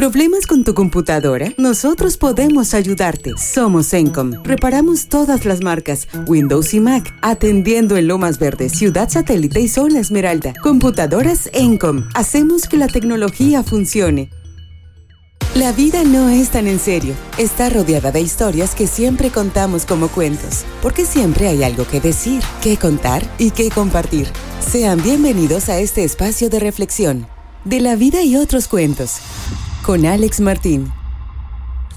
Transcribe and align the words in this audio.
¿Problemas 0.00 0.46
con 0.46 0.64
tu 0.64 0.72
computadora? 0.72 1.52
Nosotros 1.58 2.16
podemos 2.16 2.72
ayudarte. 2.72 3.34
Somos 3.36 3.92
Encom. 3.92 4.32
Reparamos 4.44 5.08
todas 5.08 5.44
las 5.44 5.60
marcas, 5.60 6.08
Windows 6.26 6.72
y 6.72 6.80
Mac, 6.80 7.14
atendiendo 7.20 7.98
en 7.98 8.08
Lomas 8.08 8.38
Verdes, 8.38 8.72
Ciudad 8.72 9.10
Satélite 9.10 9.60
y 9.60 9.68
Zona 9.68 10.00
Esmeralda. 10.00 10.54
Computadoras 10.62 11.50
Encom. 11.52 12.08
Hacemos 12.14 12.66
que 12.66 12.78
la 12.78 12.86
tecnología 12.86 13.62
funcione. 13.62 14.30
La 15.54 15.70
vida 15.72 16.02
no 16.02 16.30
es 16.30 16.48
tan 16.48 16.66
en 16.66 16.78
serio. 16.78 17.12
Está 17.36 17.68
rodeada 17.68 18.10
de 18.10 18.22
historias 18.22 18.74
que 18.74 18.86
siempre 18.86 19.28
contamos 19.28 19.84
como 19.84 20.08
cuentos, 20.08 20.64
porque 20.80 21.04
siempre 21.04 21.46
hay 21.46 21.62
algo 21.62 21.86
que 21.86 22.00
decir, 22.00 22.42
que 22.62 22.78
contar 22.78 23.22
y 23.36 23.50
que 23.50 23.68
compartir. 23.68 24.28
Sean 24.66 25.02
bienvenidos 25.02 25.68
a 25.68 25.78
este 25.78 26.04
espacio 26.04 26.48
de 26.48 26.58
reflexión, 26.58 27.26
de 27.66 27.80
la 27.80 27.96
vida 27.96 28.22
y 28.22 28.36
otros 28.36 28.66
cuentos, 28.66 29.20
con 29.90 30.06
Alex 30.06 30.38
Martín. 30.38 30.88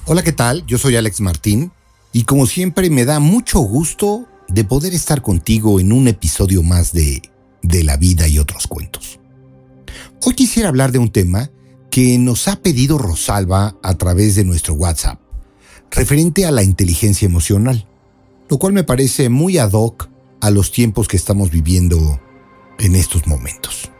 Hola, 0.06 0.24
¿qué 0.24 0.32
tal? 0.32 0.66
Yo 0.66 0.78
soy 0.78 0.96
Alex 0.96 1.20
Martín 1.20 1.70
y 2.12 2.24
como 2.24 2.46
siempre 2.46 2.90
me 2.90 3.04
da 3.04 3.20
mucho 3.20 3.60
gusto 3.60 4.26
de 4.48 4.64
poder 4.64 4.94
estar 4.94 5.22
contigo 5.22 5.78
en 5.78 5.92
un 5.92 6.08
episodio 6.08 6.64
más 6.64 6.92
de 6.92 7.22
De 7.62 7.84
la 7.84 7.96
vida 7.96 8.26
y 8.26 8.40
otros 8.40 8.66
cuentos. 8.66 9.20
Hoy 10.26 10.34
quisiera 10.34 10.70
hablar 10.70 10.90
de 10.90 10.98
un 10.98 11.12
tema 11.12 11.52
que 11.88 12.18
nos 12.18 12.48
ha 12.48 12.56
pedido 12.56 12.98
Rosalba 12.98 13.76
a 13.80 13.94
través 13.94 14.34
de 14.34 14.44
nuestro 14.44 14.74
WhatsApp, 14.74 15.20
referente 15.92 16.46
a 16.46 16.50
la 16.50 16.64
inteligencia 16.64 17.26
emocional, 17.26 17.86
lo 18.48 18.58
cual 18.58 18.72
me 18.72 18.82
parece 18.82 19.28
muy 19.28 19.58
ad 19.58 19.70
hoc 19.70 20.08
a 20.40 20.50
los 20.50 20.72
tiempos 20.72 21.06
que 21.06 21.16
estamos 21.16 21.52
viviendo 21.52 22.20
en 22.80 22.96
estos 22.96 23.28
momentos. 23.28 23.93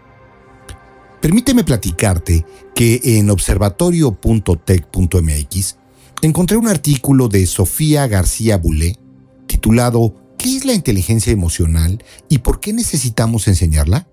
Permíteme 1.24 1.64
platicarte 1.64 2.45
que 2.74 3.01
en 3.02 3.30
observatorio.tech.mx 3.30 5.77
encontré 6.20 6.59
un 6.59 6.69
artículo 6.69 7.28
de 7.28 7.47
Sofía 7.47 8.06
García 8.06 8.58
Bulé 8.58 8.98
titulado 9.47 10.14
¿Qué 10.36 10.58
es 10.58 10.66
la 10.66 10.75
inteligencia 10.75 11.33
emocional 11.33 12.05
y 12.28 12.41
por 12.41 12.61
qué 12.61 12.75
necesitamos 12.75 13.48
enseñarla? 13.48 14.06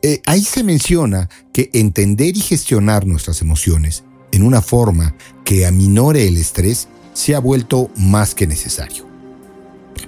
Eh, 0.00 0.22
ahí 0.26 0.44
se 0.44 0.62
menciona 0.62 1.28
que 1.52 1.70
entender 1.72 2.36
y 2.36 2.40
gestionar 2.40 3.04
nuestras 3.04 3.42
emociones 3.42 4.04
en 4.30 4.44
una 4.44 4.62
forma 4.62 5.16
que 5.44 5.66
aminore 5.66 6.28
el 6.28 6.36
estrés 6.36 6.86
se 7.14 7.34
ha 7.34 7.40
vuelto 7.40 7.90
más 7.96 8.36
que 8.36 8.46
necesario. 8.46 9.08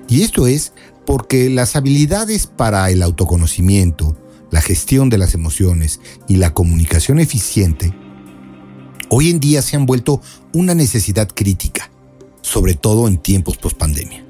Y 0.09 0.23
esto 0.23 0.47
es 0.47 0.75
porque 1.05 1.51
las 1.51 1.75
habilidades 1.75 2.47
para 2.47 2.89
el 2.89 3.03
autoconocimiento, 3.03 4.17
la 4.51 4.61
gestión 4.61 5.11
de 5.11 5.19
las 5.19 5.35
emociones 5.35 6.01
y 6.29 6.37
la 6.37 6.55
comunicación 6.55 7.19
eficiente 7.19 7.95
hoy 9.09 9.31
en 9.31 9.41
día 9.41 9.63
se 9.63 9.77
han 9.77 9.87
vuelto 9.87 10.21
una 10.53 10.75
necesidad 10.75 11.29
crítica, 11.29 11.91
sobre 12.43 12.75
todo 12.75 13.09
en 13.09 13.19
tiempos 13.19 13.57
post-pandemia. 13.57 14.25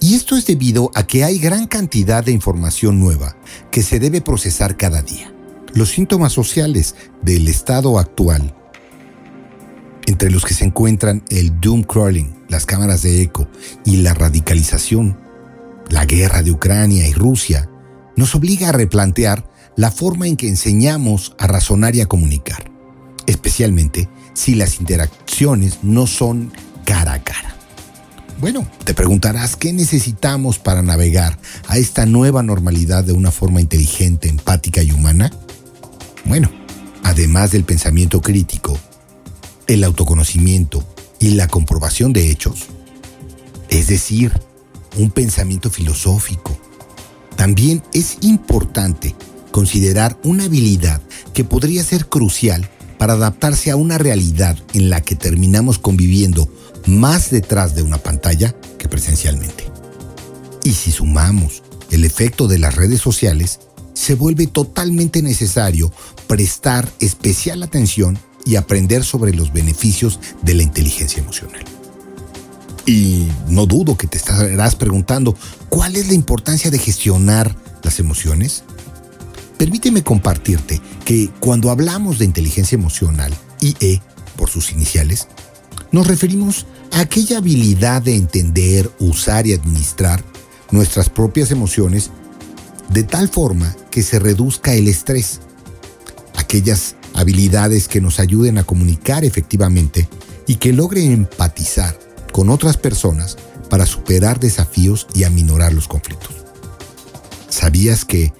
Y 0.00 0.14
esto 0.14 0.36
es 0.36 0.46
debido 0.46 0.90
a 0.94 1.06
que 1.06 1.24
hay 1.24 1.38
gran 1.38 1.66
cantidad 1.66 2.24
de 2.24 2.32
información 2.32 3.00
nueva 3.00 3.36
que 3.70 3.82
se 3.82 3.98
debe 3.98 4.20
procesar 4.20 4.76
cada 4.76 5.02
día. 5.02 5.32
Los 5.72 5.90
síntomas 5.90 6.32
sociales 6.32 6.94
del 7.22 7.48
estado 7.48 7.98
actual, 7.98 8.54
entre 10.06 10.30
los 10.30 10.44
que 10.44 10.54
se 10.54 10.64
encuentran 10.64 11.24
el 11.28 11.58
doom 11.60 11.82
crawling, 11.82 12.34
las 12.48 12.66
cámaras 12.66 13.02
de 13.02 13.22
eco 13.22 13.48
y 13.84 13.96
la 13.98 14.14
radicalización, 14.14 15.18
la 15.88 16.04
guerra 16.04 16.42
de 16.42 16.52
Ucrania 16.52 17.08
y 17.08 17.12
Rusia, 17.12 17.68
nos 18.16 18.34
obliga 18.34 18.70
a 18.70 18.72
replantear 18.72 19.48
la 19.76 19.90
forma 19.90 20.26
en 20.26 20.36
que 20.36 20.48
enseñamos 20.48 21.34
a 21.38 21.46
razonar 21.46 21.94
y 21.94 22.00
a 22.00 22.06
comunicar, 22.06 22.70
especialmente 23.26 24.08
si 24.34 24.54
las 24.54 24.80
interacciones 24.80 25.78
no 25.82 26.06
son 26.06 26.52
cara 26.84 27.12
a 27.12 27.22
cara. 27.22 27.54
Bueno, 28.40 28.66
te 28.84 28.92
preguntarás 28.92 29.56
qué 29.56 29.72
necesitamos 29.72 30.58
para 30.58 30.82
navegar 30.82 31.38
a 31.68 31.78
esta 31.78 32.04
nueva 32.04 32.42
normalidad 32.42 33.04
de 33.04 33.12
una 33.12 33.30
forma 33.30 33.60
inteligente, 33.60 34.28
empática 34.28 34.82
y 34.82 34.92
humana. 34.92 35.30
Bueno, 36.26 36.50
además 37.02 37.50
del 37.50 37.64
pensamiento 37.64 38.20
crítico, 38.20 38.78
el 39.66 39.84
autoconocimiento 39.84 40.84
y 41.18 41.30
la 41.30 41.48
comprobación 41.48 42.12
de 42.12 42.30
hechos, 42.30 42.66
es 43.70 43.86
decir, 43.86 44.38
un 44.96 45.10
pensamiento 45.10 45.70
filosófico, 45.70 46.58
también 47.36 47.82
es 47.92 48.18
importante 48.22 49.14
considerar 49.50 50.18
una 50.24 50.44
habilidad 50.44 51.00
que 51.32 51.44
podría 51.44 51.84
ser 51.84 52.06
crucial 52.08 52.68
para 52.98 53.14
adaptarse 53.14 53.70
a 53.70 53.76
una 53.76 53.98
realidad 53.98 54.58
en 54.72 54.90
la 54.90 55.00
que 55.02 55.14
terminamos 55.14 55.78
conviviendo 55.78 56.48
más 56.86 57.30
detrás 57.30 57.74
de 57.74 57.82
una 57.82 57.98
pantalla 57.98 58.54
que 58.78 58.88
presencialmente. 58.88 59.64
Y 60.64 60.72
si 60.72 60.90
sumamos 60.90 61.62
el 61.90 62.04
efecto 62.04 62.48
de 62.48 62.58
las 62.58 62.74
redes 62.74 63.00
sociales, 63.00 63.60
se 63.94 64.14
vuelve 64.14 64.46
totalmente 64.46 65.22
necesario 65.22 65.92
prestar 66.26 66.88
especial 67.00 67.62
atención 67.62 68.18
y 68.44 68.56
aprender 68.56 69.04
sobre 69.04 69.32
los 69.32 69.52
beneficios 69.52 70.20
de 70.42 70.54
la 70.54 70.62
inteligencia 70.62 71.22
emocional. 71.22 71.64
Y 72.86 73.26
no 73.48 73.66
dudo 73.66 73.96
que 73.96 74.06
te 74.06 74.16
estarás 74.16 74.76
preguntando, 74.76 75.36
¿cuál 75.68 75.96
es 75.96 76.06
la 76.06 76.14
importancia 76.14 76.70
de 76.70 76.78
gestionar 76.78 77.54
las 77.82 77.98
emociones? 77.98 78.62
Permíteme 79.58 80.04
compartirte 80.04 80.80
que 81.04 81.28
cuando 81.40 81.70
hablamos 81.70 82.18
de 82.18 82.26
inteligencia 82.26 82.76
emocional, 82.76 83.34
IE 83.60 84.00
por 84.36 84.48
sus 84.48 84.70
iniciales, 84.70 85.26
nos 85.90 86.06
referimos 86.06 86.66
a 86.92 87.00
aquella 87.00 87.38
habilidad 87.38 88.02
de 88.02 88.14
entender, 88.14 88.88
usar 89.00 89.48
y 89.48 89.52
administrar 89.52 90.22
nuestras 90.70 91.10
propias 91.10 91.50
emociones 91.50 92.10
de 92.90 93.02
tal 93.02 93.28
forma 93.28 93.74
que 93.90 94.04
se 94.04 94.20
reduzca 94.20 94.74
el 94.74 94.86
estrés. 94.86 95.40
Aquellas 96.36 96.94
habilidades 97.14 97.88
que 97.88 98.00
nos 98.00 98.20
ayuden 98.20 98.58
a 98.58 98.64
comunicar 98.64 99.24
efectivamente 99.24 100.08
y 100.46 100.56
que 100.56 100.72
logren 100.72 101.10
empatizar 101.10 102.05
con 102.36 102.50
otras 102.50 102.76
personas 102.76 103.38
para 103.70 103.86
superar 103.86 104.38
desafíos 104.38 105.06
y 105.14 105.24
aminorar 105.24 105.72
los 105.72 105.88
conflictos. 105.88 106.34
¿Sabías 107.48 108.04
que 108.04 108.34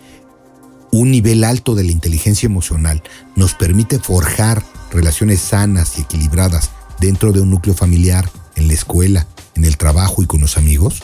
un 0.93 1.11
nivel 1.11 1.45
alto 1.45 1.75
de 1.75 1.83
la 1.83 1.93
inteligencia 1.93 2.45
emocional 2.45 3.03
nos 3.37 3.55
permite 3.55 3.99
forjar 3.99 4.63
relaciones 4.91 5.41
sanas 5.41 5.97
y 5.97 6.03
equilibradas 6.03 6.69
dentro 7.01 7.33
de 7.33 7.41
un 7.41 7.49
núcleo 7.49 7.75
familiar, 7.75 8.29
en 8.55 8.69
la 8.69 8.75
escuela, 8.75 9.29
en 9.55 9.65
el 9.65 9.79
trabajo 9.79 10.23
y 10.23 10.27
con 10.27 10.43
los 10.43 10.59
amigos? 10.59 11.03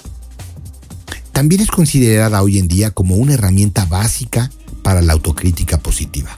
También 1.33 1.63
es 1.63 1.71
considerada 1.71 2.43
hoy 2.43 2.59
en 2.59 2.69
día 2.69 2.91
como 2.91 3.15
una 3.15 3.33
herramienta 3.33 3.87
básica 3.87 4.51
para 4.83 5.01
la 5.01 5.15
autocrítica 5.15 5.79
positiva. 5.79 6.37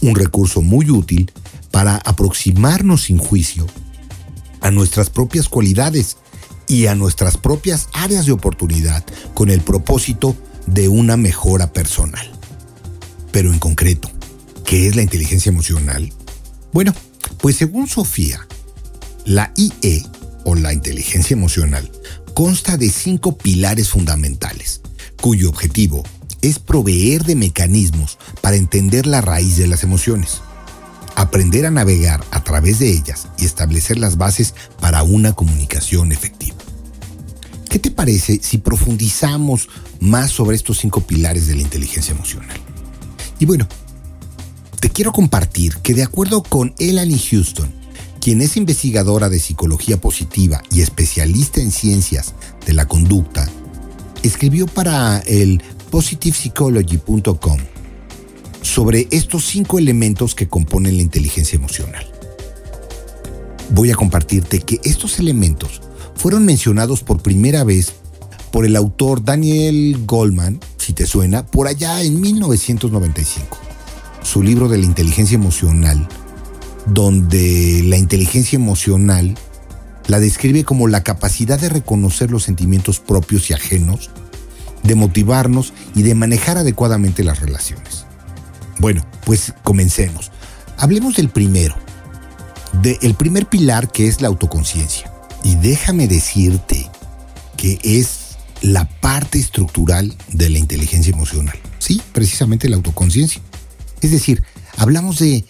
Un 0.00 0.14
recurso 0.14 0.62
muy 0.62 0.92
útil 0.92 1.32
para 1.72 1.96
aproximarnos 1.96 3.02
sin 3.02 3.18
juicio 3.18 3.66
a 4.60 4.70
nuestras 4.70 5.10
propias 5.10 5.48
cualidades 5.48 6.16
y 6.68 6.86
a 6.86 6.94
nuestras 6.94 7.36
propias 7.36 7.88
áreas 7.92 8.26
de 8.26 8.32
oportunidad 8.32 9.04
con 9.34 9.50
el 9.50 9.60
propósito 9.60 10.36
de 10.66 10.88
una 10.88 11.16
mejora 11.16 11.72
personal. 11.72 12.30
Pero 13.32 13.52
en 13.52 13.58
concreto, 13.58 14.10
¿qué 14.64 14.88
es 14.88 14.96
la 14.96 15.02
inteligencia 15.02 15.50
emocional? 15.50 16.12
Bueno, 16.72 16.94
pues 17.38 17.56
según 17.56 17.86
Sofía, 17.86 18.46
la 19.24 19.52
IE, 19.56 20.04
o 20.44 20.54
la 20.54 20.72
inteligencia 20.72 21.34
emocional, 21.34 21.90
consta 22.32 22.76
de 22.76 22.88
cinco 22.90 23.36
pilares 23.36 23.88
fundamentales, 23.88 24.80
cuyo 25.20 25.48
objetivo 25.48 26.04
es 26.40 26.60
proveer 26.60 27.24
de 27.24 27.34
mecanismos 27.34 28.18
para 28.40 28.56
entender 28.56 29.06
la 29.06 29.20
raíz 29.20 29.56
de 29.56 29.66
las 29.66 29.82
emociones, 29.82 30.40
aprender 31.16 31.66
a 31.66 31.70
navegar 31.70 32.24
a 32.30 32.44
través 32.44 32.78
de 32.78 32.90
ellas 32.90 33.26
y 33.38 33.46
establecer 33.46 33.98
las 33.98 34.16
bases 34.18 34.54
para 34.80 35.02
una 35.02 35.32
comunicación 35.32 36.12
efectiva. 36.12 36.56
¿Qué 37.68 37.78
te 37.80 37.90
parece 37.90 38.38
si 38.42 38.58
profundizamos 38.58 39.68
más 39.98 40.30
sobre 40.30 40.56
estos 40.56 40.78
cinco 40.78 41.00
pilares 41.00 41.48
de 41.48 41.56
la 41.56 41.62
inteligencia 41.62 42.14
emocional? 42.14 42.56
Y 43.38 43.46
bueno, 43.46 43.66
te 44.78 44.90
quiero 44.90 45.10
compartir 45.12 45.76
que 45.78 45.94
de 45.94 46.04
acuerdo 46.04 46.42
con 46.42 46.74
Elani 46.78 47.18
Houston, 47.18 47.72
quien 48.20 48.40
es 48.40 48.56
investigadora 48.56 49.28
de 49.28 49.40
psicología 49.40 50.00
positiva 50.00 50.62
y 50.70 50.82
especialista 50.82 51.60
en 51.60 51.72
ciencias 51.72 52.34
de 52.66 52.74
la 52.74 52.86
conducta, 52.86 53.48
escribió 54.22 54.66
para 54.66 55.18
el 55.20 55.62
positivepsychology.com 55.90 57.75
sobre 58.66 59.08
estos 59.10 59.44
cinco 59.44 59.78
elementos 59.78 60.34
que 60.34 60.48
componen 60.48 60.96
la 60.96 61.02
inteligencia 61.02 61.56
emocional. 61.56 62.06
Voy 63.70 63.90
a 63.90 63.94
compartirte 63.94 64.60
que 64.60 64.80
estos 64.84 65.18
elementos 65.18 65.80
fueron 66.14 66.44
mencionados 66.44 67.02
por 67.02 67.22
primera 67.22 67.64
vez 67.64 67.92
por 68.50 68.64
el 68.64 68.76
autor 68.76 69.24
Daniel 69.24 70.02
Goldman, 70.04 70.60
si 70.78 70.92
te 70.92 71.06
suena, 71.06 71.46
por 71.46 71.68
allá 71.68 72.02
en 72.02 72.20
1995. 72.20 73.58
Su 74.22 74.42
libro 74.42 74.68
de 74.68 74.78
la 74.78 74.84
inteligencia 74.84 75.36
emocional 75.36 76.08
donde 76.86 77.82
la 77.84 77.96
inteligencia 77.96 78.56
emocional 78.56 79.34
la 80.06 80.20
describe 80.20 80.64
como 80.64 80.86
la 80.86 81.02
capacidad 81.02 81.58
de 81.58 81.68
reconocer 81.68 82.30
los 82.30 82.44
sentimientos 82.44 83.00
propios 83.00 83.50
y 83.50 83.54
ajenos, 83.54 84.10
de 84.84 84.94
motivarnos 84.94 85.72
y 85.96 86.02
de 86.02 86.14
manejar 86.14 86.58
adecuadamente 86.58 87.24
las 87.24 87.40
relaciones. 87.40 88.05
Bueno, 88.78 89.04
pues 89.24 89.54
comencemos. 89.62 90.30
Hablemos 90.76 91.16
del 91.16 91.30
primero, 91.30 91.74
del 92.82 93.14
primer 93.14 93.46
pilar 93.46 93.90
que 93.90 94.08
es 94.08 94.20
la 94.20 94.28
autoconciencia. 94.28 95.10
Y 95.42 95.54
déjame 95.56 96.08
decirte 96.08 96.90
que 97.56 97.78
es 97.82 98.36
la 98.62 98.88
parte 99.00 99.38
estructural 99.38 100.16
de 100.32 100.50
la 100.50 100.58
inteligencia 100.58 101.12
emocional. 101.12 101.58
Sí, 101.78 102.02
precisamente 102.12 102.68
la 102.68 102.76
autoconciencia. 102.76 103.40
Es 104.00 104.10
decir, 104.10 104.42
hablamos 104.76 105.18
de 105.18 105.44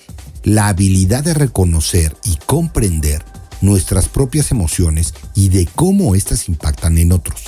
la 0.44 0.69
habilidad 0.69 1.25
de 1.25 1.34
reconocer 1.34 2.17
y 2.25 2.37
comprender 2.46 3.25
nuestras 3.61 4.08
propias 4.08 4.50
emociones 4.50 5.14
y 5.34 5.49
de 5.49 5.67
cómo 5.67 6.14
éstas 6.14 6.49
impactan 6.49 6.99
en 6.99 7.12
otros. 7.12 7.43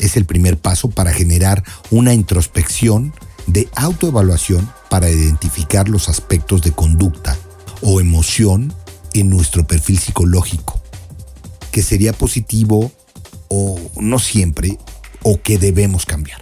Es 0.00 0.16
el 0.16 0.24
primer 0.24 0.58
paso 0.58 0.90
para 0.90 1.12
generar 1.12 1.62
una 1.90 2.14
introspección 2.14 3.12
de 3.46 3.68
autoevaluación 3.74 4.70
para 4.88 5.10
identificar 5.10 5.88
los 5.88 6.08
aspectos 6.08 6.62
de 6.62 6.72
conducta 6.72 7.36
o 7.82 8.00
emoción 8.00 8.72
en 9.14 9.30
nuestro 9.30 9.66
perfil 9.66 9.98
psicológico, 9.98 10.80
que 11.72 11.82
sería 11.82 12.12
positivo 12.12 12.92
o 13.48 13.78
no 13.96 14.18
siempre, 14.18 14.78
o 15.22 15.40
que 15.40 15.58
debemos 15.58 16.06
cambiar. 16.06 16.40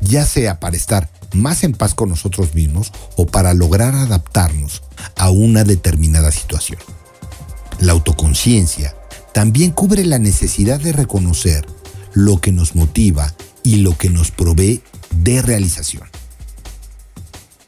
Ya 0.00 0.24
sea 0.24 0.60
para 0.60 0.76
estar 0.76 1.10
más 1.32 1.64
en 1.64 1.72
paz 1.72 1.94
con 1.94 2.08
nosotros 2.08 2.54
mismos 2.54 2.92
o 3.16 3.26
para 3.26 3.54
lograr 3.54 3.94
adaptarnos 3.94 4.82
a 5.16 5.30
una 5.30 5.64
determinada 5.64 6.32
situación. 6.32 6.80
La 7.80 7.92
autoconciencia 7.92 8.94
también 9.32 9.70
cubre 9.70 10.04
la 10.04 10.18
necesidad 10.18 10.80
de 10.80 10.92
reconocer 10.92 11.66
lo 12.12 12.40
que 12.40 12.52
nos 12.52 12.74
motiva 12.74 13.34
y 13.68 13.76
lo 13.76 13.98
que 13.98 14.08
nos 14.08 14.30
provee 14.30 14.80
de 15.10 15.42
realización. 15.42 16.08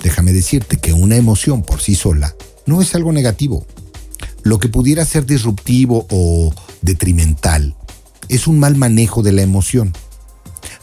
Déjame 0.02 0.32
decirte 0.32 0.78
que 0.78 0.94
una 0.94 1.16
emoción 1.16 1.62
por 1.62 1.82
sí 1.82 1.94
sola 1.94 2.34
no 2.64 2.80
es 2.80 2.94
algo 2.94 3.12
negativo. 3.12 3.66
Lo 4.42 4.58
que 4.58 4.70
pudiera 4.70 5.04
ser 5.04 5.26
disruptivo 5.26 6.06
o 6.08 6.54
detrimental 6.80 7.76
es 8.30 8.46
un 8.46 8.58
mal 8.58 8.76
manejo 8.76 9.22
de 9.22 9.32
la 9.32 9.42
emoción. 9.42 9.92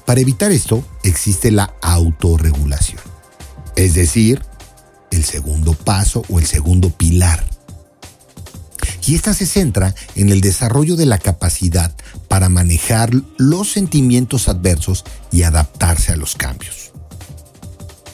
Para 0.06 0.22
evitar 0.22 0.52
esto 0.52 0.86
existe 1.04 1.50
la 1.50 1.74
autorregulación, 1.82 3.02
es 3.76 3.96
decir, 3.96 4.44
el 5.10 5.24
segundo 5.24 5.74
paso 5.74 6.22
o 6.30 6.38
el 6.38 6.46
segundo 6.46 6.92
pilar 6.92 7.44
y 9.08 9.16
esta 9.16 9.34
se 9.34 9.46
centra 9.46 9.96
en 10.16 10.30
el 10.30 10.42
desarrollo 10.42 10.98
de 10.98 11.06
la 11.06 11.18
capacidad 11.18 11.96
para 12.28 12.50
manejar 12.50 13.10
los 13.38 13.72
sentimientos 13.72 14.50
adversos 14.50 15.06
y 15.32 15.44
adaptarse 15.44 16.12
a 16.12 16.18
los 16.18 16.36
cambios. 16.36 16.92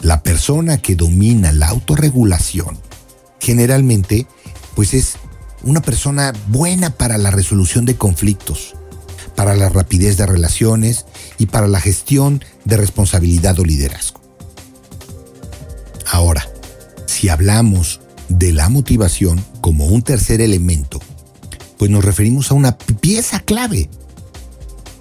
La 0.01 0.21
persona 0.21 0.77
que 0.77 0.95
domina 0.95 1.51
la 1.51 1.69
autorregulación 1.69 2.77
generalmente 3.39 4.27
pues 4.75 4.93
es 4.93 5.15
una 5.63 5.81
persona 5.81 6.31
buena 6.47 6.91
para 6.91 7.17
la 7.17 7.31
resolución 7.31 7.85
de 7.85 7.95
conflictos, 7.95 8.75
para 9.35 9.55
la 9.55 9.69
rapidez 9.69 10.17
de 10.17 10.27
relaciones 10.27 11.05
y 11.39 11.47
para 11.47 11.67
la 11.67 11.81
gestión 11.81 12.43
de 12.65 12.77
responsabilidad 12.77 13.59
o 13.59 13.65
liderazgo. 13.65 14.21
Ahora, 16.11 16.47
si 17.07 17.29
hablamos 17.29 17.99
de 18.37 18.51
la 18.51 18.69
motivación 18.69 19.43
como 19.61 19.85
un 19.85 20.01
tercer 20.01 20.41
elemento, 20.41 20.99
pues 21.77 21.91
nos 21.91 22.03
referimos 22.03 22.51
a 22.51 22.55
una 22.55 22.77
pieza 22.77 23.39
clave. 23.39 23.89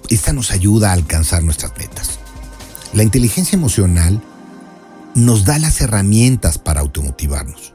Esta 0.09 0.33
nos 0.33 0.51
ayuda 0.51 0.89
a 0.89 0.93
alcanzar 0.93 1.43
nuestras 1.43 1.75
metas. 1.77 2.19
La 2.93 3.03
inteligencia 3.03 3.55
emocional 3.55 4.21
nos 5.15 5.45
da 5.45 5.59
las 5.59 5.81
herramientas 5.81 6.57
para 6.57 6.81
automotivarnos. 6.81 7.73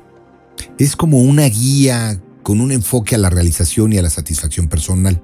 Es 0.78 0.96
como 0.96 1.20
una 1.20 1.44
guía 1.46 2.20
con 2.42 2.60
un 2.60 2.72
enfoque 2.72 3.14
a 3.14 3.18
la 3.18 3.30
realización 3.30 3.92
y 3.92 3.98
a 3.98 4.02
la 4.02 4.10
satisfacción 4.10 4.68
personal, 4.68 5.20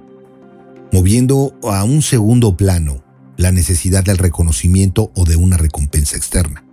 moviendo 0.91 1.57
a 1.63 1.83
un 1.83 2.01
segundo 2.01 2.57
plano 2.57 3.03
la 3.37 3.51
necesidad 3.51 4.03
del 4.03 4.17
reconocimiento 4.17 5.11
o 5.15 5.25
de 5.25 5.35
una 5.35 5.57
recompensa 5.57 6.17
externa. 6.17 6.63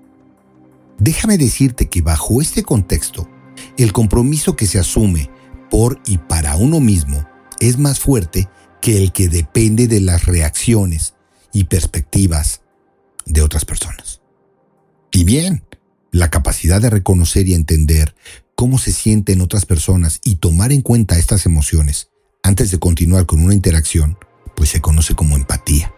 Déjame 0.98 1.38
decirte 1.38 1.88
que 1.88 2.02
bajo 2.02 2.40
este 2.40 2.62
contexto, 2.62 3.28
el 3.76 3.92
compromiso 3.92 4.56
que 4.56 4.66
se 4.66 4.78
asume 4.78 5.30
por 5.70 6.00
y 6.06 6.18
para 6.18 6.56
uno 6.56 6.80
mismo 6.80 7.26
es 7.60 7.78
más 7.78 8.00
fuerte 8.00 8.48
que 8.80 8.98
el 8.98 9.12
que 9.12 9.28
depende 9.28 9.86
de 9.86 10.00
las 10.00 10.26
reacciones 10.26 11.14
y 11.52 11.64
perspectivas 11.64 12.62
de 13.24 13.42
otras 13.42 13.64
personas. 13.64 14.20
Y 15.10 15.24
bien, 15.24 15.64
la 16.10 16.30
capacidad 16.30 16.80
de 16.80 16.90
reconocer 16.90 17.48
y 17.48 17.54
entender 17.54 18.14
cómo 18.54 18.78
se 18.78 18.92
sienten 18.92 19.40
otras 19.40 19.66
personas 19.66 20.20
y 20.24 20.36
tomar 20.36 20.72
en 20.72 20.82
cuenta 20.82 21.18
estas 21.18 21.46
emociones 21.46 22.10
antes 22.42 22.70
de 22.70 22.78
continuar 22.78 23.26
con 23.26 23.42
una 23.42 23.54
interacción, 23.54 24.18
pues 24.56 24.70
se 24.70 24.80
conoce 24.80 25.14
como 25.14 25.36
empatía. 25.36 25.94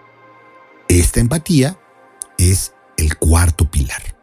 Esta 0.89 1.21
empatía 1.21 1.79
es 2.39 2.73
el 2.97 3.17
cuarto 3.17 3.71
pilar. 3.71 4.17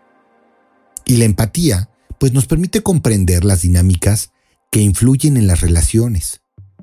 Y 1.06 1.18
la 1.18 1.26
empatía 1.26 1.91
pues 2.22 2.34
nos 2.34 2.46
permite 2.46 2.84
comprender 2.84 3.44
las 3.44 3.64
dinámicas 3.64 4.30
que 4.72 4.80
influyen 4.80 5.38
en 5.38 5.48
las 5.48 5.62
relaciones. 5.62 6.42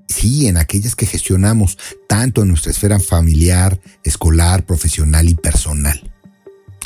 Sí, 0.09 0.49
en 0.49 0.57
aquellas 0.57 0.97
que 0.97 1.07
gestionamos, 1.07 1.79
tanto 2.09 2.43
en 2.43 2.49
nuestra 2.49 2.73
esfera 2.73 2.99
familiar, 2.99 3.81
escolar, 4.03 4.67
profesional 4.67 5.29
y 5.29 5.37
personal. 5.37 6.13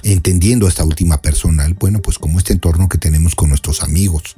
Entendiendo 0.03 0.69
esta 0.69 0.85
última 0.85 1.23
personal, 1.23 1.73
bueno, 1.81 2.03
pues 2.03 2.19
como 2.19 2.37
este 2.39 2.53
entorno 2.53 2.91
que 2.91 2.99
tenemos 2.99 3.35
con 3.35 3.49
nuestros 3.49 3.83
amigos. 3.83 4.37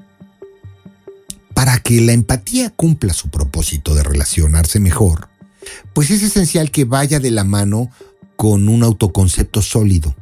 Para 1.53 1.81
que 1.81 2.01
la 2.01 2.13
empatía 2.13 2.71
cumpla 2.71 3.15
su 3.15 3.31
propósito 3.31 3.97
de 3.97 4.05
relacionarse 4.05 4.79
mejor, 4.79 5.29
pues 5.93 6.13
es 6.13 6.23
esencial 6.23 6.71
que 6.71 6.85
vaya 6.85 7.19
de 7.19 7.33
la 7.33 7.43
mano 7.43 7.91
con 8.37 8.69
un 8.69 8.85
autoconcepto 8.85 9.61
sólido, 9.61 10.15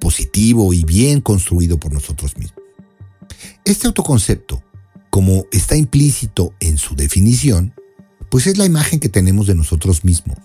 positivo 0.00 0.72
y 0.72 0.84
bien 0.84 1.20
construido 1.20 1.80
por 1.80 1.92
nosotros 1.92 2.36
mismos. 2.36 2.59
Este 3.64 3.86
autoconcepto, 3.86 4.62
como 5.10 5.44
está 5.52 5.76
implícito 5.76 6.54
en 6.60 6.78
su 6.78 6.96
definición, 6.96 7.74
pues 8.30 8.46
es 8.46 8.58
la 8.58 8.64
imagen 8.64 9.00
que 9.00 9.08
tenemos 9.08 9.46
de 9.46 9.54
nosotros 9.54 10.04
mismos, 10.04 10.38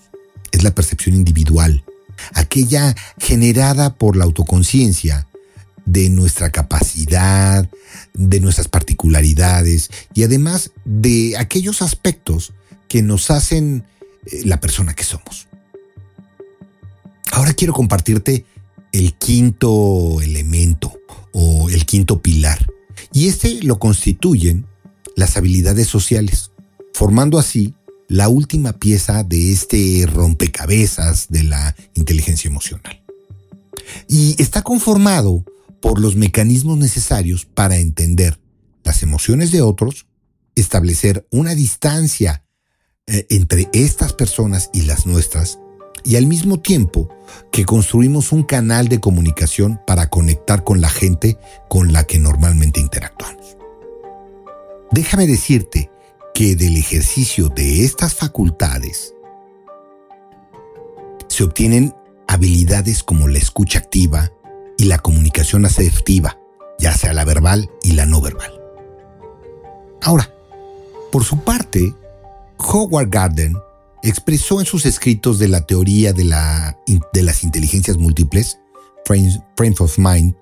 es 0.52 0.64
la 0.64 0.74
percepción 0.74 1.16
individual, 1.16 1.84
aquella 2.34 2.96
generada 3.20 3.96
por 3.96 4.16
la 4.16 4.26
autoconciencia 4.26 5.28
de 5.86 6.10
nuestra 6.10 6.52
capacidad, 6.52 7.70
de 8.14 8.40
nuestras 8.40 8.68
particularidades 8.68 9.92
y 10.14 10.24
además 10.24 10.72
de 10.84 11.38
aquellos 11.38 11.82
aspectos 11.82 12.54
que 12.88 13.02
nos 13.02 13.30
hacen 13.30 13.86
eh, 14.26 14.42
la 14.46 14.60
persona 14.60 14.96
que 14.96 15.04
somos. 15.04 15.48
Ahora 17.32 17.54
quiero 17.54 17.74
compartirte 17.74 18.46
el 18.92 19.14
quinto 19.16 20.22
elemento 20.22 20.98
o 21.34 21.70
el 21.70 21.86
quinto 21.86 22.22
pilar, 22.22 22.66
y 23.16 23.30
este 23.30 23.64
lo 23.64 23.80
constituyen 23.80 24.66
las 25.16 25.38
habilidades 25.38 25.88
sociales, 25.88 26.52
formando 26.94 27.40
así 27.40 27.74
la 28.10 28.28
última 28.28 28.74
pieza 28.74 29.24
de 29.24 29.54
este 29.54 30.06
rompecabezas 30.06 31.30
de 31.30 31.44
la 31.44 31.76
inteligencia 31.94 32.50
emocional. 32.50 33.02
Y 34.10 34.36
está 34.38 34.64
conformado 34.64 35.46
por 35.82 36.02
los 36.02 36.18
mecanismos 36.18 36.78
necesarios 36.78 37.46
para 37.46 37.78
entender 37.78 38.38
las 38.84 39.02
emociones 39.02 39.52
de 39.54 39.62
otros, 39.62 40.08
establecer 40.56 41.26
una 41.32 41.56
distancia 41.56 42.44
eh, 43.08 43.28
entre 43.30 43.70
estas 43.72 44.12
personas 44.12 44.70
y 44.74 44.82
las 44.82 45.06
nuestras, 45.06 45.58
y 46.06 46.16
al 46.16 46.28
mismo 46.28 46.60
tiempo 46.60 47.10
que 47.52 47.66
construimos 47.66 48.32
un 48.32 48.44
canal 48.44 48.88
de 48.88 49.00
comunicación 49.00 49.82
para 49.86 50.10
conectar 50.10 50.64
con 50.64 50.80
la 50.80 50.90
gente 50.90 51.38
con 51.68 51.92
la 51.92 52.04
que 52.06 52.20
normalmente 52.20 52.80
interactuamos. 52.80 53.58
Déjame 54.92 55.26
decirte 55.26 55.92
que 56.34 56.56
del 56.56 56.78
ejercicio 56.78 57.50
de 57.50 57.84
estas 57.84 58.14
facultades 58.14 59.14
se 61.28 61.44
obtienen 61.44 61.94
habilidades 62.28 63.04
como 63.04 63.28
la 63.28 63.40
escucha 63.40 63.80
activa 63.80 64.32
y 64.78 64.86
la 64.86 65.00
comunicación 65.00 65.66
asertiva, 65.66 66.38
ya 66.78 66.94
sea 66.94 67.14
la 67.14 67.26
verbal 67.26 67.70
y 67.82 67.94
la 67.94 68.06
no 68.06 68.22
verbal. 68.22 68.62
Ahora, 70.04 70.32
por 71.12 71.24
su 71.24 71.40
parte, 71.40 71.96
Howard 72.58 73.10
Garden 73.10 73.58
expresó 74.10 74.60
en 74.60 74.66
sus 74.66 74.86
escritos 74.86 75.40
de 75.40 75.48
la 75.48 75.66
teoría 75.66 76.14
de, 76.14 76.26
la, 76.26 76.78
de 77.12 77.24
las 77.24 77.44
inteligencias 77.44 77.98
múltiples, 77.98 78.60
Frames, 79.06 79.40
of 79.80 79.98
Mind, 79.98 80.36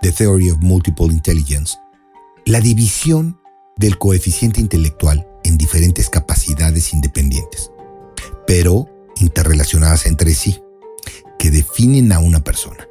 The 0.00 0.12
Theory 0.12 0.50
of 0.50 0.58
Multiple 0.60 1.06
Intelligence, 1.06 1.76
la 2.44 2.60
división 2.60 3.38
del 3.76 3.98
coeficiente 3.98 4.60
intelectual 4.60 5.26
en 5.44 5.58
diferentes 5.58 6.08
capacidades 6.08 6.92
independientes, 6.92 7.70
pero 8.46 8.88
interrelacionadas 9.16 10.06
entre 10.06 10.34
sí, 10.34 10.62
que 11.38 11.50
definen 11.50 12.12
a 12.12 12.18
una 12.18 12.42
persona. 12.42 12.88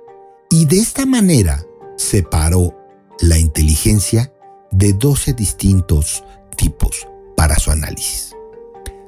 Y 0.50 0.66
de 0.66 0.80
esta 0.80 1.06
manera 1.06 1.66
separó 1.98 2.78
la 3.20 3.40
inteligencia 3.40 4.34
de 4.72 4.94
12 4.94 5.34
distintos 5.34 6.24
tipos 6.56 7.08
para 7.36 7.58
su 7.58 7.72
análisis. 7.72 8.36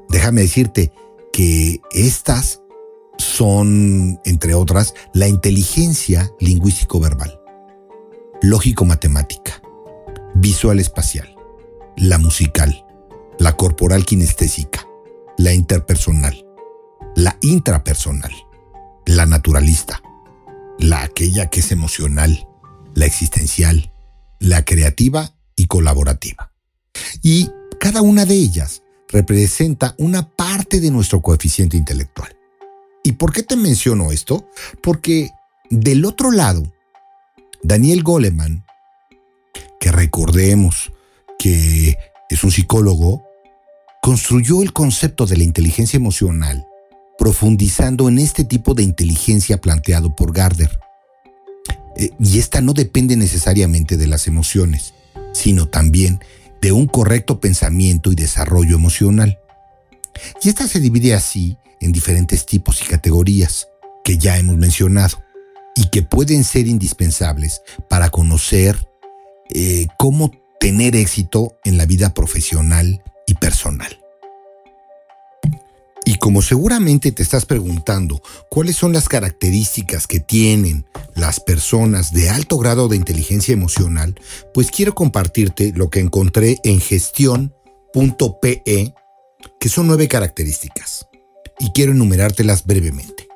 Déjame 0.09 0.41
decirte 0.41 0.91
que 1.33 1.81
estas 1.91 2.61
son, 3.17 4.19
entre 4.23 4.53
otras, 4.53 4.93
la 5.13 5.27
inteligencia 5.27 6.31
lingüístico-verbal, 6.39 7.41
lógico-matemática, 8.41 9.61
visual-espacial, 10.35 11.35
la 11.97 12.19
musical, 12.19 12.85
la 13.39 13.57
corporal 13.57 14.05
kinestésica, 14.05 14.87
la 15.37 15.53
interpersonal, 15.53 16.45
la 17.15 17.35
intrapersonal, 17.41 18.31
la 19.07 19.25
naturalista, 19.25 20.03
la 20.77 21.01
aquella 21.01 21.49
que 21.49 21.61
es 21.61 21.71
emocional, 21.71 22.47
la 22.93 23.07
existencial, 23.07 23.91
la 24.39 24.63
creativa 24.65 25.35
y 25.55 25.65
colaborativa. 25.65 26.53
Y 27.23 27.49
cada 27.79 28.03
una 28.03 28.25
de 28.25 28.35
ellas 28.35 28.82
representa 29.13 29.95
una 29.99 30.27
parte 30.27 30.81
de 30.81 30.91
nuestro 30.91 31.21
coeficiente 31.21 31.77
intelectual. 31.77 32.35
¿Y 33.03 33.13
por 33.13 33.31
qué 33.31 33.43
te 33.43 33.55
menciono 33.55 34.11
esto? 34.11 34.49
Porque 34.81 35.29
del 35.69 36.03
otro 36.03 36.31
lado, 36.31 36.63
Daniel 37.61 38.03
Goleman, 38.03 38.65
que 39.79 39.91
recordemos 39.91 40.91
que 41.37 41.95
es 42.29 42.43
un 42.43 42.51
psicólogo, 42.51 43.23
construyó 44.01 44.61
el 44.61 44.73
concepto 44.73 45.25
de 45.25 45.37
la 45.37 45.43
inteligencia 45.43 45.97
emocional 45.97 46.65
profundizando 47.17 48.09
en 48.09 48.17
este 48.17 48.43
tipo 48.43 48.73
de 48.73 48.83
inteligencia 48.83 49.61
planteado 49.61 50.15
por 50.15 50.33
Gardner. 50.33 50.71
Eh, 51.95 52.09
y 52.19 52.39
esta 52.39 52.61
no 52.61 52.73
depende 52.73 53.15
necesariamente 53.15 53.95
de 53.95 54.07
las 54.07 54.27
emociones, 54.27 54.95
sino 55.33 55.67
también 55.67 56.19
de 56.63 56.71
un 56.71 56.87
correcto 56.87 57.41
pensamiento 57.41 58.09
y 58.09 58.15
desarrollo 58.15 58.77
emocional. 58.77 59.37
Y 60.41 60.47
esta 60.47 60.65
se 60.65 60.79
divide 60.79 61.13
así 61.13 61.57
en 61.81 61.91
diferentes 61.91 62.45
tipos 62.45 62.81
y 62.81 62.85
categorías 62.85 63.67
que 64.05 64.17
ya 64.17 64.37
hemos 64.37 64.55
mencionado 64.55 65.21
y 65.75 65.89
que 65.89 66.03
pueden 66.03 66.45
ser 66.45 66.67
indispensables 66.67 67.61
para 67.89 68.09
conocer 68.09 68.87
eh, 69.53 69.87
cómo 69.99 70.31
tener 70.57 70.95
éxito 70.95 71.59
en 71.65 71.77
la 71.77 71.85
vida 71.85 72.13
profesional 72.13 73.03
y 73.27 73.33
personal. 73.33 74.02
Como 76.23 76.41
seguramente 76.41 77.11
te 77.11 77.21
estás 77.21 77.45
preguntando 77.45 78.21
cuáles 78.49 78.77
son 78.77 78.93
las 78.93 79.09
características 79.09 80.07
que 80.07 80.21
tienen 80.21 80.85
las 81.15 81.41
personas 81.41 82.13
de 82.13 82.29
alto 82.29 82.57
grado 82.57 82.87
de 82.87 82.95
inteligencia 82.95 83.51
emocional, 83.51 84.15
pues 84.53 84.71
quiero 84.71 84.95
compartirte 84.95 85.73
lo 85.75 85.89
que 85.89 85.99
encontré 85.99 86.59
en 86.63 86.79
gestión.pe, 86.79 88.93
que 89.59 89.67
son 89.67 89.87
nueve 89.87 90.07
características. 90.07 91.09
Y 91.59 91.73
quiero 91.73 91.91
enumerártelas 91.91 92.65
brevemente. 92.65 93.27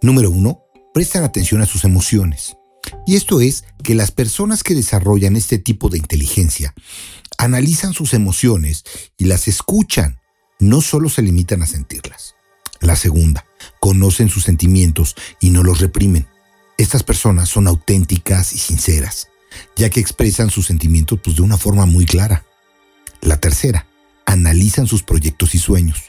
Número 0.00 0.30
uno, 0.30 0.62
prestan 0.94 1.24
atención 1.24 1.60
a 1.60 1.66
sus 1.66 1.82
emociones. 1.82 2.56
Y 3.04 3.16
esto 3.16 3.40
es 3.40 3.64
que 3.82 3.96
las 3.96 4.12
personas 4.12 4.62
que 4.62 4.76
desarrollan 4.76 5.34
este 5.34 5.58
tipo 5.58 5.88
de 5.88 5.98
inteligencia 5.98 6.72
analizan 7.36 7.94
sus 7.94 8.14
emociones 8.14 8.84
y 9.16 9.24
las 9.24 9.48
escuchan 9.48 10.17
no 10.58 10.80
solo 10.80 11.08
se 11.08 11.22
limitan 11.22 11.62
a 11.62 11.66
sentirlas. 11.66 12.34
La 12.80 12.96
segunda, 12.96 13.44
conocen 13.80 14.28
sus 14.28 14.44
sentimientos 14.44 15.16
y 15.40 15.50
no 15.50 15.62
los 15.62 15.80
reprimen. 15.80 16.26
Estas 16.76 17.02
personas 17.02 17.48
son 17.48 17.66
auténticas 17.66 18.52
y 18.52 18.58
sinceras, 18.58 19.28
ya 19.76 19.90
que 19.90 20.00
expresan 20.00 20.50
sus 20.50 20.66
sentimientos 20.66 21.18
pues, 21.22 21.36
de 21.36 21.42
una 21.42 21.56
forma 21.56 21.86
muy 21.86 22.06
clara. 22.06 22.44
La 23.20 23.38
tercera, 23.38 23.86
analizan 24.26 24.86
sus 24.86 25.02
proyectos 25.02 25.54
y 25.54 25.58
sueños. 25.58 26.04